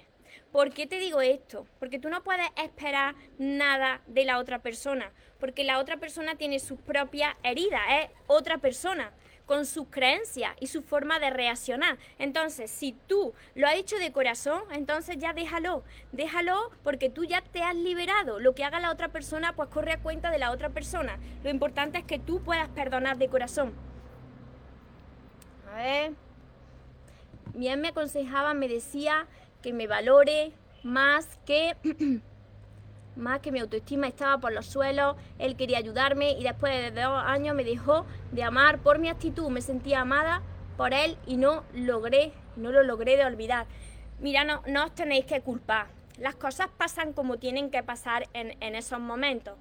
¿Por 0.51 0.73
qué 0.73 0.87
te 0.87 0.99
digo 0.99 1.19
esto? 1.19 1.67
Porque 1.79 1.99
tú 1.99 2.09
no 2.09 2.23
puedes 2.23 2.47
esperar 2.55 3.15
nada 3.37 4.01
de 4.07 4.23
la 4.23 4.39
otra 4.39 4.59
persona, 4.59 5.11
porque 5.39 5.65
la 5.65 5.79
otra 5.79 5.97
persona 5.97 6.35
tiene 6.35 6.59
sus 6.59 6.79
propias 6.79 7.35
heridas, 7.43 7.81
es 8.01 8.09
otra 8.27 8.57
persona 8.57 9.11
con 9.47 9.65
sus 9.65 9.87
creencias 9.89 10.53
y 10.59 10.67
su 10.67 10.83
forma 10.83 11.17
de 11.19 11.31
reaccionar. 11.31 11.97
Entonces, 12.19 12.69
si 12.69 12.91
tú 13.07 13.33
lo 13.55 13.65
has 13.65 13.75
hecho 13.75 13.97
de 13.97 14.11
corazón, 14.11 14.61
entonces 14.71 15.17
ya 15.17 15.33
déjalo, 15.33 15.83
déjalo 16.11 16.69
porque 16.83 17.09
tú 17.09 17.23
ya 17.23 17.41
te 17.41 17.63
has 17.63 17.75
liberado. 17.75 18.39
Lo 18.39 18.53
que 18.53 18.63
haga 18.63 18.79
la 18.79 18.91
otra 18.91 19.07
persona, 19.07 19.53
pues 19.53 19.69
corre 19.69 19.93
a 19.93 19.99
cuenta 19.99 20.29
de 20.29 20.37
la 20.37 20.51
otra 20.51 20.69
persona. 20.69 21.17
Lo 21.43 21.49
importante 21.49 21.97
es 21.97 22.03
que 22.03 22.19
tú 22.19 22.43
puedas 22.43 22.69
perdonar 22.69 23.17
de 23.17 23.29
corazón. 23.29 23.73
A 25.71 25.77
ver. 25.77 26.13
Bien 27.53 27.81
me 27.81 27.87
aconsejaba, 27.87 28.53
me 28.53 28.67
decía 28.67 29.25
que 29.63 29.73
me 29.73 29.87
valore 29.87 30.51
más 30.83 31.39
que 31.45 31.75
más 33.17 33.39
que 33.39 33.51
mi 33.51 33.59
autoestima 33.59 34.07
estaba 34.07 34.37
por 34.37 34.53
los 34.53 34.65
suelos, 34.65 35.15
él 35.39 35.55
quería 35.55 35.77
ayudarme 35.77 36.31
y 36.31 36.43
después 36.43 36.93
de 36.93 37.01
dos 37.01 37.23
años 37.25 37.55
me 37.55 37.63
dejó 37.63 38.05
de 38.31 38.43
amar 38.43 38.79
por 38.79 38.99
mi 38.99 39.09
actitud, 39.09 39.49
me 39.49 39.61
sentía 39.61 40.01
amada 40.01 40.41
por 40.77 40.93
él 40.93 41.17
y 41.25 41.37
no 41.37 41.63
logré, 41.73 42.31
no 42.55 42.71
lo 42.71 42.83
logré 42.83 43.17
de 43.17 43.25
olvidar. 43.25 43.65
Mira, 44.19 44.43
no, 44.43 44.61
no 44.67 44.85
os 44.85 44.95
tenéis 44.95 45.25
que 45.25 45.41
culpar, 45.41 45.87
las 46.17 46.35
cosas 46.35 46.67
pasan 46.77 47.13
como 47.13 47.37
tienen 47.37 47.69
que 47.69 47.83
pasar 47.83 48.27
en, 48.33 48.55
en 48.61 48.75
esos 48.75 48.99
momentos 48.99 49.55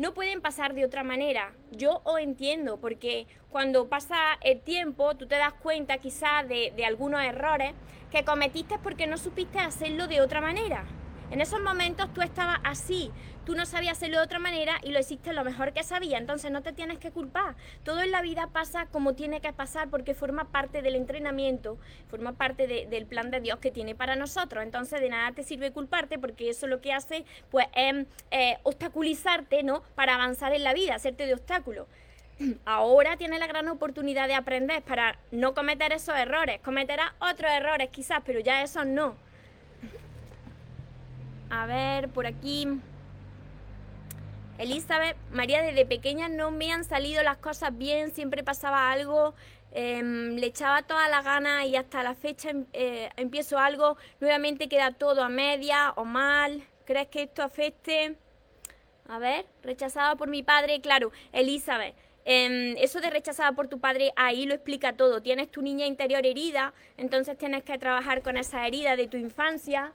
no 0.00 0.14
pueden 0.14 0.40
pasar 0.40 0.72
de 0.72 0.86
otra 0.86 1.04
manera. 1.04 1.52
Yo 1.72 2.00
os 2.04 2.18
entiendo, 2.20 2.78
porque 2.78 3.26
cuando 3.50 3.90
pasa 3.90 4.16
el 4.40 4.62
tiempo, 4.62 5.14
tú 5.14 5.26
te 5.26 5.36
das 5.36 5.52
cuenta 5.52 5.98
quizás 5.98 6.48
de, 6.48 6.72
de 6.74 6.86
algunos 6.86 7.20
errores 7.20 7.74
que 8.10 8.24
cometiste 8.24 8.78
porque 8.82 9.06
no 9.06 9.18
supiste 9.18 9.58
hacerlo 9.58 10.08
de 10.08 10.22
otra 10.22 10.40
manera. 10.40 10.86
En 11.30 11.40
esos 11.40 11.60
momentos 11.60 12.12
tú 12.12 12.22
estabas 12.22 12.58
así, 12.64 13.12
tú 13.44 13.54
no 13.54 13.64
sabías 13.64 13.96
hacerlo 13.96 14.18
de 14.18 14.24
otra 14.24 14.40
manera 14.40 14.80
y 14.82 14.90
lo 14.90 14.98
hiciste 14.98 15.32
lo 15.32 15.44
mejor 15.44 15.72
que 15.72 15.84
sabía, 15.84 16.18
entonces 16.18 16.50
no 16.50 16.62
te 16.62 16.72
tienes 16.72 16.98
que 16.98 17.12
culpar. 17.12 17.54
Todo 17.84 18.00
en 18.02 18.10
la 18.10 18.20
vida 18.20 18.48
pasa 18.52 18.86
como 18.86 19.14
tiene 19.14 19.40
que 19.40 19.52
pasar 19.52 19.88
porque 19.90 20.14
forma 20.14 20.50
parte 20.50 20.82
del 20.82 20.96
entrenamiento, 20.96 21.78
forma 22.08 22.32
parte 22.32 22.66
del 22.66 23.06
plan 23.06 23.30
de 23.30 23.40
Dios 23.40 23.60
que 23.60 23.70
tiene 23.70 23.94
para 23.94 24.16
nosotros. 24.16 24.64
Entonces 24.64 25.00
de 25.00 25.08
nada 25.08 25.30
te 25.32 25.44
sirve 25.44 25.70
culparte 25.70 26.18
porque 26.18 26.50
eso 26.50 26.66
lo 26.66 26.80
que 26.80 26.92
hace 26.92 27.24
pues 27.50 27.66
es 27.74 28.06
eh, 28.32 28.58
obstaculizarte, 28.64 29.62
¿no? 29.62 29.82
Para 29.94 30.16
avanzar 30.16 30.52
en 30.52 30.64
la 30.64 30.74
vida, 30.74 30.96
hacerte 30.96 31.26
de 31.26 31.34
obstáculo 31.34 31.86
ahora 32.64 33.16
tienes 33.16 33.38
la 33.38 33.46
gran 33.46 33.68
oportunidad 33.68 34.26
de 34.26 34.34
aprender 34.34 34.82
para 34.82 35.18
no 35.30 35.54
cometer 35.54 35.92
esos 35.92 36.16
errores. 36.16 36.60
Cometerás 36.60 37.12
otros 37.20 37.50
errores 37.50 37.88
quizás, 37.90 38.20
pero 38.24 38.40
ya 38.40 38.62
esos 38.62 38.86
no. 38.86 39.14
A 41.50 41.66
ver, 41.66 42.08
por 42.08 42.26
aquí. 42.26 42.66
Elizabeth, 44.58 45.16
María, 45.32 45.62
desde 45.62 45.84
pequeña 45.86 46.28
no 46.28 46.50
me 46.50 46.70
han 46.72 46.84
salido 46.84 47.22
las 47.22 47.38
cosas 47.38 47.76
bien, 47.76 48.12
siempre 48.12 48.44
pasaba 48.44 48.92
algo, 48.92 49.34
em, 49.72 50.36
le 50.36 50.46
echaba 50.46 50.82
toda 50.82 51.08
la 51.08 51.22
gana 51.22 51.64
y 51.64 51.76
hasta 51.76 52.02
la 52.02 52.14
fecha 52.14 52.50
em, 52.50 52.66
eh, 52.74 53.10
empiezo 53.16 53.58
algo, 53.58 53.96
nuevamente 54.20 54.68
queda 54.68 54.92
todo 54.92 55.22
a 55.22 55.28
media 55.28 55.92
o 55.96 56.04
mal. 56.04 56.62
¿Crees 56.84 57.08
que 57.08 57.22
esto 57.22 57.42
afecte? 57.42 58.16
A 59.08 59.18
ver, 59.18 59.46
rechazada 59.62 60.14
por 60.16 60.28
mi 60.28 60.42
padre, 60.42 60.80
claro, 60.80 61.10
Elizabeth. 61.32 61.94
Em, 62.24 62.76
eso 62.76 63.00
de 63.00 63.10
rechazada 63.10 63.52
por 63.52 63.68
tu 63.68 63.80
padre, 63.80 64.12
ahí 64.14 64.44
lo 64.46 64.54
explica 64.54 64.92
todo. 64.92 65.22
Tienes 65.22 65.50
tu 65.50 65.62
niña 65.62 65.86
interior 65.86 66.26
herida, 66.26 66.74
entonces 66.96 67.36
tienes 67.38 67.64
que 67.64 67.78
trabajar 67.78 68.22
con 68.22 68.36
esa 68.36 68.66
herida 68.66 68.94
de 68.94 69.08
tu 69.08 69.16
infancia, 69.16 69.92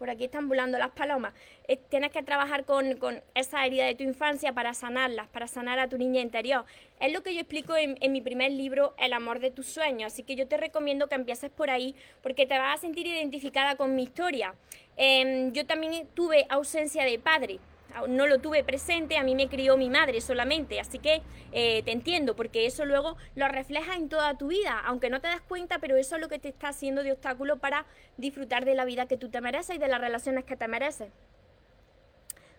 por 0.00 0.08
aquí 0.08 0.24
están 0.24 0.48
volando 0.48 0.78
las 0.78 0.92
palomas. 0.92 1.34
Eh, 1.68 1.76
tienes 1.76 2.10
que 2.10 2.22
trabajar 2.22 2.64
con, 2.64 2.96
esa 3.34 3.66
herida 3.66 3.84
de 3.84 3.94
tu 3.94 4.02
infancia 4.02 4.54
para 4.54 4.72
sanarlas, 4.72 5.28
para 5.28 5.46
sanar 5.46 5.78
a 5.78 5.88
tu 5.90 5.98
niña 5.98 6.22
interior. 6.22 6.64
Es 7.00 7.12
lo 7.12 7.22
que 7.22 7.34
yo 7.34 7.40
explico 7.40 7.76
en, 7.76 7.98
mi 8.10 8.22
primer 8.22 8.50
libro, 8.50 8.94
El 8.98 9.12
amor 9.12 9.40
de 9.40 9.50
tus 9.50 9.66
sueños. 9.66 10.14
Así 10.14 10.22
que 10.22 10.36
yo 10.36 10.48
te 10.48 10.56
recomiendo 10.56 11.06
que 11.06 11.16
empieces 11.16 11.50
por 11.50 11.68
ahí 11.68 11.94
porque 12.22 12.46
te 12.46 12.58
vas 12.58 12.78
a 12.78 12.80
sentir 12.80 13.06
identificada 13.06 13.76
con 13.76 13.94
mi 13.94 14.04
historia. 14.04 14.54
Em, 14.96 15.52
yo 15.52 15.66
también 15.66 16.08
tuve 16.14 16.46
ausencia 16.48 17.04
de 17.04 17.18
padre 17.18 17.60
no 18.08 18.26
lo 18.26 18.38
tuve 18.38 18.64
presente, 18.64 19.16
a 19.16 19.22
mí 19.22 19.34
me 19.34 19.48
crió 19.48 19.76
mi 19.76 19.90
madre 19.90 20.20
solamente, 20.20 20.80
así 20.80 20.98
que 20.98 21.22
eh, 21.52 21.82
te 21.82 21.92
entiendo, 21.92 22.36
porque 22.36 22.66
eso 22.66 22.84
luego 22.84 23.16
lo 23.34 23.48
refleja 23.48 23.94
en 23.94 24.08
toda 24.08 24.36
tu 24.36 24.48
vida, 24.48 24.80
aunque 24.84 25.10
no 25.10 25.20
te 25.20 25.28
das 25.28 25.40
cuenta, 25.40 25.78
pero 25.78 25.96
eso 25.96 26.16
es 26.16 26.20
lo 26.20 26.28
que 26.28 26.38
te 26.38 26.48
está 26.48 26.68
haciendo 26.68 27.02
de 27.02 27.12
obstáculo 27.12 27.58
para 27.58 27.86
disfrutar 28.16 28.64
de 28.64 28.74
la 28.74 28.84
vida 28.84 29.06
que 29.06 29.16
tú 29.16 29.30
te 29.30 29.40
mereces 29.40 29.76
y 29.76 29.78
de 29.78 29.88
las 29.88 30.00
relaciones 30.00 30.44
que 30.44 30.56
te 30.56 30.68
mereces. 30.68 31.10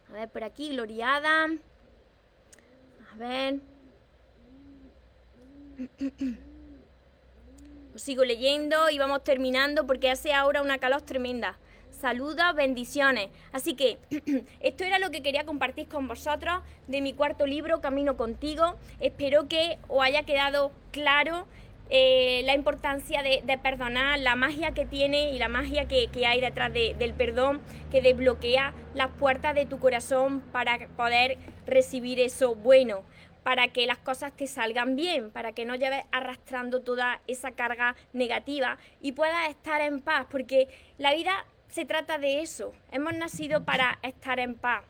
A 0.10 0.14
ver, 0.14 0.30
por 0.30 0.44
aquí, 0.44 0.70
gloriada. 0.70 1.48
A 3.12 3.18
ver. 3.18 3.60
sigo 7.96 8.24
leyendo 8.24 8.90
y 8.90 8.98
vamos 8.98 9.24
terminando 9.24 9.86
porque 9.86 10.10
hace 10.10 10.34
ahora 10.34 10.62
una 10.62 10.78
calor 10.78 11.02
tremenda 11.02 11.58
saludos, 12.02 12.56
bendiciones. 12.56 13.30
Así 13.54 13.76
que 13.76 14.00
esto 14.60 14.84
era 14.84 15.00
lo 15.00 15.12
que 15.12 15.22
quería 15.22 15.46
compartir 15.46 15.88
con 15.88 16.08
vosotros 16.08 16.62
de 16.88 17.02
mi 17.02 17.14
cuarto 17.14 17.46
libro, 17.46 17.80
Camino 17.80 18.18
contigo. 18.18 18.76
Espero 19.00 19.48
que 19.48 19.78
os 19.88 20.04
haya 20.04 20.24
quedado 20.24 20.72
claro 20.92 21.48
eh, 21.90 22.42
la 22.46 22.56
importancia 22.56 23.22
de, 23.22 23.60
perdonar, 23.62 24.20
la 24.20 24.36
magia 24.36 24.72
que 24.72 24.86
tiene 24.86 25.32
y 25.32 25.38
la 25.38 25.50
magia 25.50 25.88
que, 25.88 26.10
hay 26.26 26.42
detrás 26.42 26.74
del 26.74 27.14
perdón, 27.14 27.62
que 27.92 28.02
desbloquea 28.02 28.74
las 28.96 29.10
puertas 29.10 29.54
de 29.54 29.66
tu 29.66 29.78
corazón 29.78 30.42
para 30.52 30.88
poder 30.96 31.38
recibir 31.68 32.20
eso 32.20 32.56
bueno 32.56 33.04
para 33.44 33.70
que 33.70 33.88
las 33.88 33.98
cosas 33.98 34.32
te 34.34 34.48
salgan 34.48 34.96
bien, 34.96 35.32
para 35.32 35.52
que 35.52 35.66
no 35.66 35.76
lleves 35.76 36.04
arrastrando 36.12 36.82
toda 36.82 37.22
esa 37.28 37.52
carga 37.52 37.96
negativa 38.14 38.78
y 39.02 39.14
puedas 39.14 39.50
estar 39.50 39.82
en 39.82 40.00
paz, 40.00 40.28
porque 40.30 40.68
la 40.98 41.14
vida 41.14 41.34
se 41.72 41.86
trata 41.86 42.18
de 42.18 42.42
eso. 42.42 42.74
Hemos 42.92 43.14
nacido 43.14 43.64
para 43.64 43.98
estar 44.04 44.40
en 44.40 44.56
paz, 44.56 44.84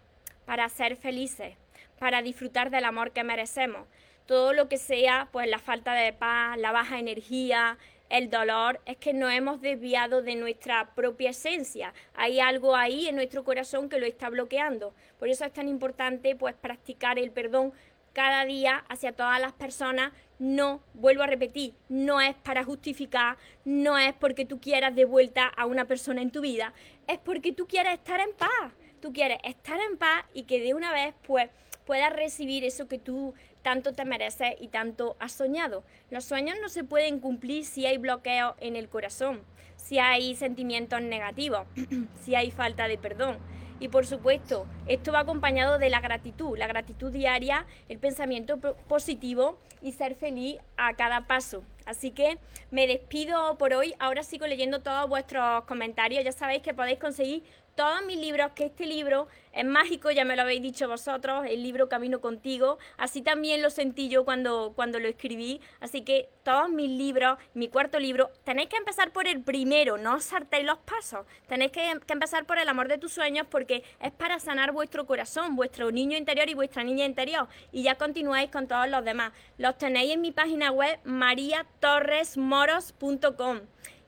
para 0.46 0.68
ser 0.68 0.98
felices, 0.98 1.56
para 2.00 2.24
disfrutar 2.24 2.72
del 2.72 2.86
amor 2.86 3.12
que 3.12 3.24
merecemos. 3.24 3.88
Todo 4.26 4.52
lo 4.54 4.68
que 4.68 4.78
sea, 4.78 5.30
pues 5.32 5.48
la 5.48 5.60
falta 5.60 5.94
de 5.94 6.12
paz, 6.12 6.58
la 6.58 6.72
baja 6.72 6.98
energía, 6.98 7.78
el 8.10 8.30
dolor, 8.32 8.82
es 8.86 8.98
que 8.98 9.14
nos 9.14 9.32
hemos 9.32 9.62
desviado 9.62 10.24
de 10.24 10.36
nuestra 10.36 10.94
propia 10.96 11.30
esencia. 11.30 11.94
Hay 12.16 12.40
algo 12.40 12.76
ahí 12.76 13.08
en 13.08 13.16
nuestro 13.16 13.44
corazón 13.44 13.88
que 13.88 14.00
lo 14.00 14.08
está 14.08 14.30
bloqueando. 14.30 14.94
Por 15.20 15.30
eso 15.30 15.46
es 15.46 15.54
tan 15.54 15.68
importante 15.68 16.36
pues 16.36 16.56
practicar 16.56 17.20
el 17.20 17.32
perdón 17.32 17.74
cada 18.14 18.46
día 18.46 18.84
hacia 18.90 19.14
todas 19.14 19.40
las 19.40 19.54
personas, 19.54 20.12
no, 20.40 20.82
vuelvo 20.94 21.24
a 21.24 21.28
repetir, 21.28 21.74
no 21.88 22.20
es 22.20 22.36
para 22.36 22.64
justificar, 22.64 23.38
no 23.64 23.98
es 23.98 24.14
porque 24.14 24.46
tú 24.46 24.60
quieras 24.60 24.96
de 24.96 25.06
vuelta 25.06 25.48
a 25.48 25.66
una 25.66 25.86
persona 25.86 26.22
en 26.22 26.32
tu 26.32 26.42
vida, 26.42 26.74
es 27.08 27.20
porque 27.20 27.52
tú 27.52 27.68
quieres 27.68 27.94
estar 27.94 28.20
en 28.20 28.34
paz, 28.34 28.74
tú 29.02 29.14
quieres 29.14 29.38
estar 29.44 29.80
en 29.80 29.98
paz 29.98 30.26
y 30.34 30.44
que 30.44 30.60
de 30.62 30.74
una 30.74 30.92
vez 30.92 31.14
pues 31.26 31.50
puedas 31.86 32.14
recibir 32.14 32.64
eso 32.64 32.88
que 32.88 33.00
tú 33.00 33.34
tanto 33.62 33.94
te 33.94 34.06
mereces 34.06 34.56
y 34.60 34.70
tanto 34.70 35.16
has 35.20 35.34
soñado. 35.34 35.84
Los 36.10 36.26
sueños 36.26 36.58
no 36.62 36.70
se 36.70 36.84
pueden 36.84 37.20
cumplir 37.20 37.66
si 37.66 37.86
hay 37.86 37.98
bloqueo 37.98 38.56
en 38.60 38.76
el 38.76 38.90
corazón, 38.90 39.42
si 39.76 40.00
hay 40.00 40.36
sentimientos 40.36 41.02
negativos, 41.02 41.68
si 42.24 42.36
hay 42.36 42.52
falta 42.52 42.88
de 42.88 42.98
perdón. 42.98 43.38
Y 43.82 43.88
por 43.88 44.06
supuesto, 44.06 44.68
esto 44.86 45.12
va 45.12 45.22
acompañado 45.22 45.80
de 45.80 45.90
la 45.90 46.02
gratitud, 46.02 46.56
la 46.56 46.68
gratitud 46.68 47.12
diaria, 47.12 47.66
el 47.90 47.98
pensamiento 47.98 48.60
positivo 48.88 49.58
y 49.82 49.94
ser 49.94 50.14
feliz 50.14 50.60
a 50.78 50.94
cada 50.94 51.26
paso. 51.26 51.64
Así 51.88 52.12
que 52.12 52.38
me 52.70 52.86
despido 52.86 53.58
por 53.58 53.74
hoy. 53.74 53.96
Ahora 53.98 54.22
sigo 54.22 54.46
leyendo 54.46 54.82
todos 54.82 55.10
vuestros 55.10 55.64
comentarios. 55.64 56.24
Ya 56.24 56.32
sabéis 56.32 56.62
que 56.62 56.76
podéis 56.76 57.00
conseguir 57.00 57.44
todos 57.76 58.04
mis 58.06 58.18
libros, 58.18 58.52
que 58.54 58.66
este 58.66 58.86
libro 58.86 59.28
es 59.54 59.66
mágico, 59.66 60.12
ya 60.12 60.26
me 60.26 60.36
lo 60.36 60.42
habéis 60.44 60.62
dicho 60.62 60.88
vosotros, 60.88 61.46
el 61.48 61.64
libro 61.64 61.90
Camino 61.90 62.22
contigo, 62.22 62.78
así 62.98 63.22
también 63.22 63.62
lo 63.62 63.70
sentí 63.70 64.08
yo 64.10 64.26
cuando, 64.26 64.74
cuando 64.76 65.00
lo 65.00 65.08
escribí, 65.08 65.62
así 65.80 66.02
que 66.04 66.30
todos 66.44 66.70
mis 66.70 66.90
libros, 66.90 67.38
mi 67.54 67.68
cuarto 67.68 68.00
libro, 68.00 68.32
tenéis 68.44 68.70
que 68.70 68.78
empezar 68.78 69.12
por 69.12 69.28
el 69.28 69.42
primero, 69.42 69.98
no 69.98 70.16
os 70.16 70.24
saltéis 70.24 70.66
los 70.66 70.78
pasos, 70.80 71.26
tenéis 71.48 71.72
que, 71.72 71.92
que 72.06 72.14
empezar 72.14 72.46
por 72.46 72.60
el 72.60 72.70
amor 72.70 72.88
de 72.88 72.98
tus 72.98 73.14
sueños 73.14 73.46
porque 73.50 73.84
es 74.00 74.12
para 74.12 74.40
sanar 74.40 74.72
vuestro 74.72 75.06
corazón, 75.06 75.56
vuestro 75.56 75.92
niño 75.92 76.18
interior 76.18 76.50
y 76.50 76.54
vuestra 76.54 76.84
niña 76.84 77.06
interior, 77.06 77.48
y 77.72 77.84
ya 77.84 77.96
continuáis 77.96 78.52
con 78.52 78.68
todos 78.68 78.90
los 78.90 79.04
demás. 79.04 79.32
Los 79.58 79.78
tenéis 79.78 80.14
en 80.14 80.22
mi 80.22 80.32
página 80.32 80.72
web 80.72 81.00
mariatorresmoros.com 81.04 83.60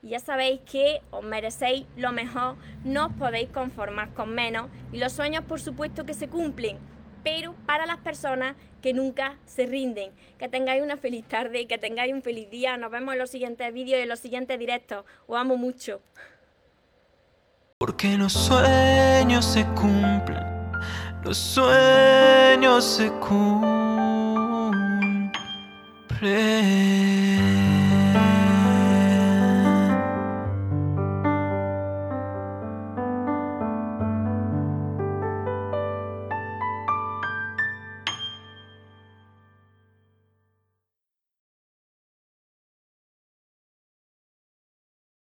y 0.04 0.10
ya 0.10 0.18
sabéis 0.18 0.60
que 0.70 1.00
os 1.10 1.24
merecéis 1.24 1.86
lo 1.96 2.12
mejor, 2.12 2.56
no 2.84 3.06
os 3.06 3.12
podéis 3.14 3.48
conformar 3.48 4.12
con 4.12 4.34
menos 4.34 4.68
y 4.92 4.98
los 4.98 5.12
sueños 5.12 5.44
por 5.44 5.62
supuesto 5.62 6.04
que 6.04 6.12
se 6.12 6.28
cumplen, 6.28 6.76
pero 7.22 7.54
para 7.64 7.86
las 7.86 7.96
personas 7.96 8.54
que 8.82 8.92
nunca 8.92 9.38
se 9.46 9.64
rinden. 9.64 10.12
Que 10.38 10.46
tengáis 10.46 10.82
una 10.82 10.98
feliz 10.98 11.24
tarde, 11.26 11.66
que 11.66 11.78
tengáis 11.78 12.12
un 12.12 12.20
feliz 12.20 12.50
día, 12.50 12.76
nos 12.76 12.90
vemos 12.90 13.14
en 13.14 13.18
los 13.18 13.30
siguientes 13.30 13.72
vídeos 13.72 13.98
y 13.98 14.02
en 14.02 14.10
los 14.10 14.18
siguientes 14.18 14.58
directos. 14.58 15.06
Os 15.26 15.38
amo 15.38 15.56
mucho. 15.56 16.02
Porque 17.78 18.18
los 18.18 18.34
sueños 18.34 19.46
se 19.46 19.64
cumplen, 19.68 20.44
los 21.24 21.38
sueños 21.38 22.84
se 22.84 23.10
cumplen. 23.10 23.54